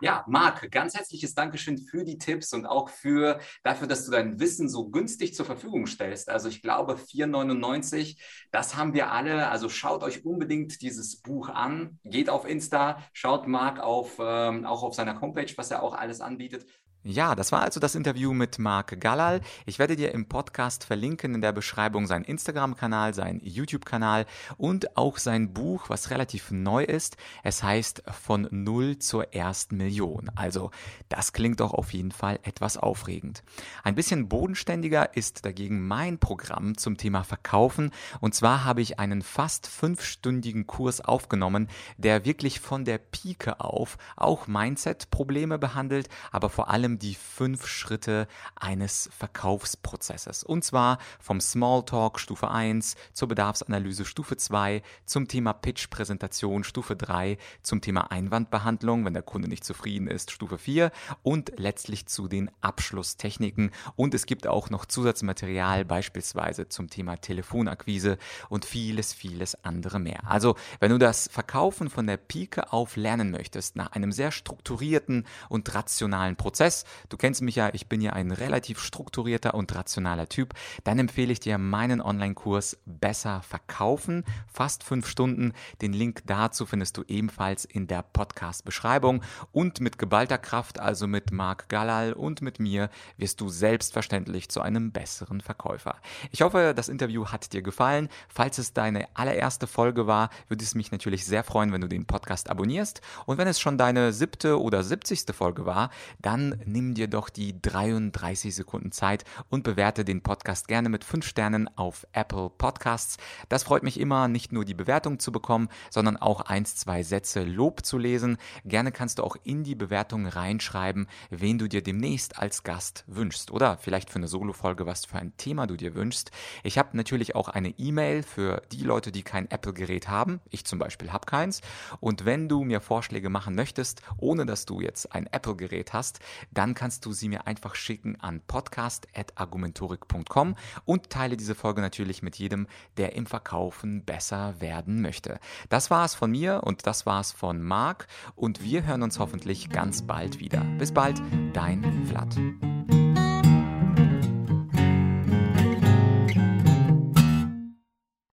Ja, 0.00 0.24
Marc, 0.28 0.70
ganz 0.70 0.94
herzliches 0.94 1.34
Dankeschön 1.34 1.78
für 1.78 2.04
die 2.04 2.18
Tipps 2.18 2.52
und 2.52 2.66
auch 2.66 2.88
für 2.88 3.40
dafür, 3.62 3.86
dass 3.86 4.04
du 4.04 4.10
dein 4.10 4.40
Wissen 4.40 4.68
so 4.68 4.88
günstig 4.88 5.34
zur 5.34 5.46
Verfügung 5.46 5.86
stellst. 5.86 6.28
Also 6.28 6.48
ich 6.48 6.62
glaube 6.62 6.94
4,99, 6.94 8.18
das 8.50 8.76
haben 8.76 8.94
wir 8.94 9.12
alle. 9.12 9.48
Also 9.48 9.68
schaut 9.68 10.02
euch 10.02 10.24
unbedingt 10.24 10.82
dieses 10.82 11.20
Buch 11.20 11.48
an. 11.48 11.98
Geht 12.04 12.30
auf 12.30 12.46
Insta, 12.46 13.02
schaut 13.12 13.46
Marc 13.46 13.80
auf, 13.80 14.18
ähm, 14.18 14.64
auch 14.64 14.82
auf 14.82 14.94
seiner 14.94 15.20
Homepage, 15.20 15.52
was 15.56 15.70
er 15.70 15.82
auch 15.82 15.94
alles 15.94 16.20
anbietet. 16.20 16.66
Ja, 17.04 17.34
das 17.34 17.50
war 17.50 17.62
also 17.62 17.80
das 17.80 17.96
Interview 17.96 18.32
mit 18.32 18.60
Marc 18.60 19.00
Gallal. 19.00 19.40
Ich 19.66 19.80
werde 19.80 19.96
dir 19.96 20.12
im 20.12 20.28
Podcast 20.28 20.84
verlinken 20.84 21.34
in 21.34 21.40
der 21.40 21.50
Beschreibung 21.50 22.06
seinen 22.06 22.24
Instagram-Kanal, 22.24 23.12
seinen 23.12 23.40
YouTube-Kanal 23.40 24.24
und 24.56 24.96
auch 24.96 25.18
sein 25.18 25.52
Buch, 25.52 25.90
was 25.90 26.10
relativ 26.10 26.52
neu 26.52 26.84
ist. 26.84 27.16
Es 27.42 27.64
heißt 27.64 28.04
Von 28.22 28.46
Null 28.52 29.00
zur 29.00 29.34
ersten 29.34 29.78
Million. 29.78 30.30
Also 30.36 30.70
das 31.08 31.32
klingt 31.32 31.58
doch 31.58 31.74
auf 31.74 31.92
jeden 31.92 32.12
Fall 32.12 32.38
etwas 32.44 32.76
aufregend. 32.76 33.42
Ein 33.82 33.96
bisschen 33.96 34.28
bodenständiger 34.28 35.16
ist 35.16 35.44
dagegen 35.44 35.84
mein 35.84 36.18
Programm 36.18 36.78
zum 36.78 36.98
Thema 36.98 37.24
Verkaufen. 37.24 37.90
Und 38.20 38.36
zwar 38.36 38.64
habe 38.64 38.80
ich 38.80 39.00
einen 39.00 39.22
fast 39.22 39.66
fünfstündigen 39.66 40.68
Kurs 40.68 41.00
aufgenommen, 41.00 41.66
der 41.96 42.24
wirklich 42.24 42.60
von 42.60 42.84
der 42.84 42.98
Pike 42.98 43.58
auf 43.58 43.98
auch 44.14 44.46
Mindset-Probleme 44.46 45.58
behandelt, 45.58 46.08
aber 46.30 46.48
vor 46.48 46.70
allem 46.70 46.91
allem 46.92 46.98
die 46.98 47.14
fünf 47.14 47.66
Schritte 47.66 48.26
eines 48.54 49.08
Verkaufsprozesses. 49.16 50.44
Und 50.44 50.64
zwar 50.64 50.98
vom 51.20 51.40
Smalltalk 51.40 52.20
Stufe 52.20 52.50
1 52.50 52.96
zur 53.12 53.28
Bedarfsanalyse 53.28 54.04
Stufe 54.04 54.36
2, 54.36 54.82
zum 55.06 55.28
Thema 55.28 55.52
Pitch-Präsentation 55.52 56.64
Stufe 56.64 56.96
3, 56.96 57.38
zum 57.62 57.80
Thema 57.80 58.10
Einwandbehandlung, 58.10 59.04
wenn 59.04 59.14
der 59.14 59.22
Kunde 59.22 59.48
nicht 59.48 59.64
zufrieden 59.64 60.06
ist, 60.06 60.30
Stufe 60.30 60.58
4 60.58 60.90
und 61.22 61.52
letztlich 61.56 62.06
zu 62.06 62.28
den 62.28 62.50
Abschlusstechniken. 62.60 63.70
Und 63.96 64.14
es 64.14 64.26
gibt 64.26 64.46
auch 64.46 64.70
noch 64.70 64.86
Zusatzmaterial, 64.86 65.84
beispielsweise 65.84 66.68
zum 66.68 66.90
Thema 66.90 67.16
Telefonakquise 67.16 68.18
und 68.48 68.64
vieles, 68.64 69.12
vieles 69.12 69.64
andere 69.64 69.98
mehr. 69.98 70.28
Also, 70.28 70.56
wenn 70.80 70.90
du 70.90 70.98
das 70.98 71.28
Verkaufen 71.32 71.88
von 71.88 72.06
der 72.06 72.16
Pike 72.16 72.72
auf 72.72 72.96
lernen 72.96 73.30
möchtest, 73.30 73.76
nach 73.76 73.92
einem 73.92 74.12
sehr 74.12 74.30
strukturierten 74.30 75.26
und 75.48 75.74
rationalen 75.74 76.36
Prozess, 76.36 76.81
du 77.08 77.16
kennst 77.16 77.42
mich 77.42 77.56
ja, 77.56 77.70
ich 77.72 77.88
bin 77.88 78.00
ja 78.00 78.12
ein 78.12 78.32
relativ 78.32 78.80
strukturierter 78.80 79.54
und 79.54 79.74
rationaler 79.74 80.28
Typ, 80.28 80.54
dann 80.84 80.98
empfehle 80.98 81.32
ich 81.32 81.40
dir 81.40 81.58
meinen 81.58 82.00
Online-Kurs 82.00 82.78
Besser 82.84 83.42
verkaufen, 83.42 84.24
fast 84.52 84.84
fünf 84.84 85.06
Stunden. 85.06 85.52
Den 85.80 85.92
Link 85.92 86.22
dazu 86.26 86.66
findest 86.66 86.96
du 86.96 87.04
ebenfalls 87.06 87.64
in 87.64 87.86
der 87.86 88.02
Podcast-Beschreibung 88.02 89.22
und 89.52 89.80
mit 89.80 89.98
geballter 89.98 90.38
Kraft, 90.38 90.78
also 90.80 91.06
mit 91.06 91.32
Marc 91.32 91.68
Galal 91.68 92.12
und 92.12 92.42
mit 92.42 92.60
mir, 92.60 92.90
wirst 93.16 93.40
du 93.40 93.48
selbstverständlich 93.48 94.48
zu 94.48 94.60
einem 94.60 94.92
besseren 94.92 95.40
Verkäufer. 95.40 95.96
Ich 96.30 96.42
hoffe, 96.42 96.72
das 96.74 96.88
Interview 96.88 97.26
hat 97.26 97.52
dir 97.52 97.62
gefallen. 97.62 98.08
Falls 98.28 98.58
es 98.58 98.72
deine 98.72 99.08
allererste 99.14 99.66
Folge 99.66 100.06
war, 100.06 100.30
würde 100.48 100.64
es 100.64 100.74
mich 100.74 100.92
natürlich 100.92 101.24
sehr 101.24 101.44
freuen, 101.44 101.72
wenn 101.72 101.80
du 101.80 101.88
den 101.88 102.06
Podcast 102.06 102.50
abonnierst. 102.50 103.00
Und 103.26 103.38
wenn 103.38 103.48
es 103.48 103.60
schon 103.60 103.78
deine 103.78 104.12
siebte 104.12 104.60
oder 104.60 104.82
siebzigste 104.82 105.32
Folge 105.32 105.66
war, 105.66 105.90
dann 106.20 106.60
nimm 106.72 106.94
dir 106.94 107.06
doch 107.06 107.28
die 107.28 107.60
33 107.60 108.54
Sekunden 108.54 108.92
Zeit 108.92 109.24
und 109.50 109.62
bewerte 109.62 110.04
den 110.04 110.22
Podcast 110.22 110.68
gerne 110.68 110.88
mit 110.88 111.04
fünf 111.04 111.26
Sternen 111.26 111.68
auf 111.76 112.06
Apple 112.12 112.50
Podcasts. 112.50 113.18
Das 113.48 113.64
freut 113.64 113.82
mich 113.82 114.00
immer, 114.00 114.26
nicht 114.26 114.52
nur 114.52 114.64
die 114.64 114.74
Bewertung 114.74 115.18
zu 115.18 115.32
bekommen, 115.32 115.68
sondern 115.90 116.16
auch 116.16 116.40
eins, 116.40 116.76
zwei 116.76 117.02
Sätze 117.02 117.44
Lob 117.44 117.84
zu 117.84 117.98
lesen. 117.98 118.38
Gerne 118.64 118.90
kannst 118.90 119.18
du 119.18 119.24
auch 119.24 119.36
in 119.44 119.64
die 119.64 119.74
Bewertung 119.74 120.26
reinschreiben, 120.26 121.06
wen 121.30 121.58
du 121.58 121.68
dir 121.68 121.82
demnächst 121.82 122.38
als 122.38 122.62
Gast 122.62 123.04
wünschst 123.06 123.50
oder 123.50 123.76
vielleicht 123.76 124.10
für 124.10 124.16
eine 124.16 124.28
Solo-Folge, 124.28 124.86
was 124.86 125.04
für 125.04 125.18
ein 125.18 125.36
Thema 125.36 125.66
du 125.66 125.76
dir 125.76 125.94
wünschst. 125.94 126.30
Ich 126.62 126.78
habe 126.78 126.96
natürlich 126.96 127.34
auch 127.34 127.48
eine 127.48 127.70
E-Mail 127.78 128.22
für 128.22 128.62
die 128.72 128.84
Leute, 128.84 129.12
die 129.12 129.22
kein 129.22 129.50
Apple-Gerät 129.50 130.08
haben. 130.08 130.40
Ich 130.48 130.64
zum 130.64 130.78
Beispiel 130.78 131.12
habe 131.12 131.26
keins. 131.26 131.60
Und 132.00 132.24
wenn 132.24 132.48
du 132.48 132.64
mir 132.64 132.80
Vorschläge 132.80 133.28
machen 133.28 133.54
möchtest, 133.54 134.02
ohne 134.16 134.46
dass 134.46 134.64
du 134.64 134.80
jetzt 134.80 135.12
ein 135.14 135.26
Apple-Gerät 135.26 135.92
hast, 135.92 136.20
dann 136.62 136.74
kannst 136.74 137.04
du 137.06 137.12
sie 137.12 137.28
mir 137.28 137.48
einfach 137.48 137.74
schicken 137.74 138.20
an 138.20 138.40
podcast.argumentorik.com 138.46 140.54
und 140.84 141.10
teile 141.10 141.36
diese 141.36 141.56
Folge 141.56 141.80
natürlich 141.80 142.22
mit 142.22 142.36
jedem, 142.36 142.68
der 142.98 143.16
im 143.16 143.26
Verkaufen 143.26 144.04
besser 144.04 144.60
werden 144.60 145.02
möchte. 145.02 145.40
Das 145.70 145.90
war 145.90 146.04
es 146.04 146.14
von 146.14 146.30
mir 146.30 146.60
und 146.62 146.86
das 146.86 147.04
war 147.04 147.20
es 147.20 147.32
von 147.32 147.60
Marc 147.60 148.06
und 148.36 148.62
wir 148.62 148.86
hören 148.86 149.02
uns 149.02 149.18
hoffentlich 149.18 149.70
ganz 149.70 150.02
bald 150.02 150.38
wieder. 150.38 150.60
Bis 150.78 150.92
bald, 150.92 151.20
dein 151.52 152.06
Vlad. 152.06 152.36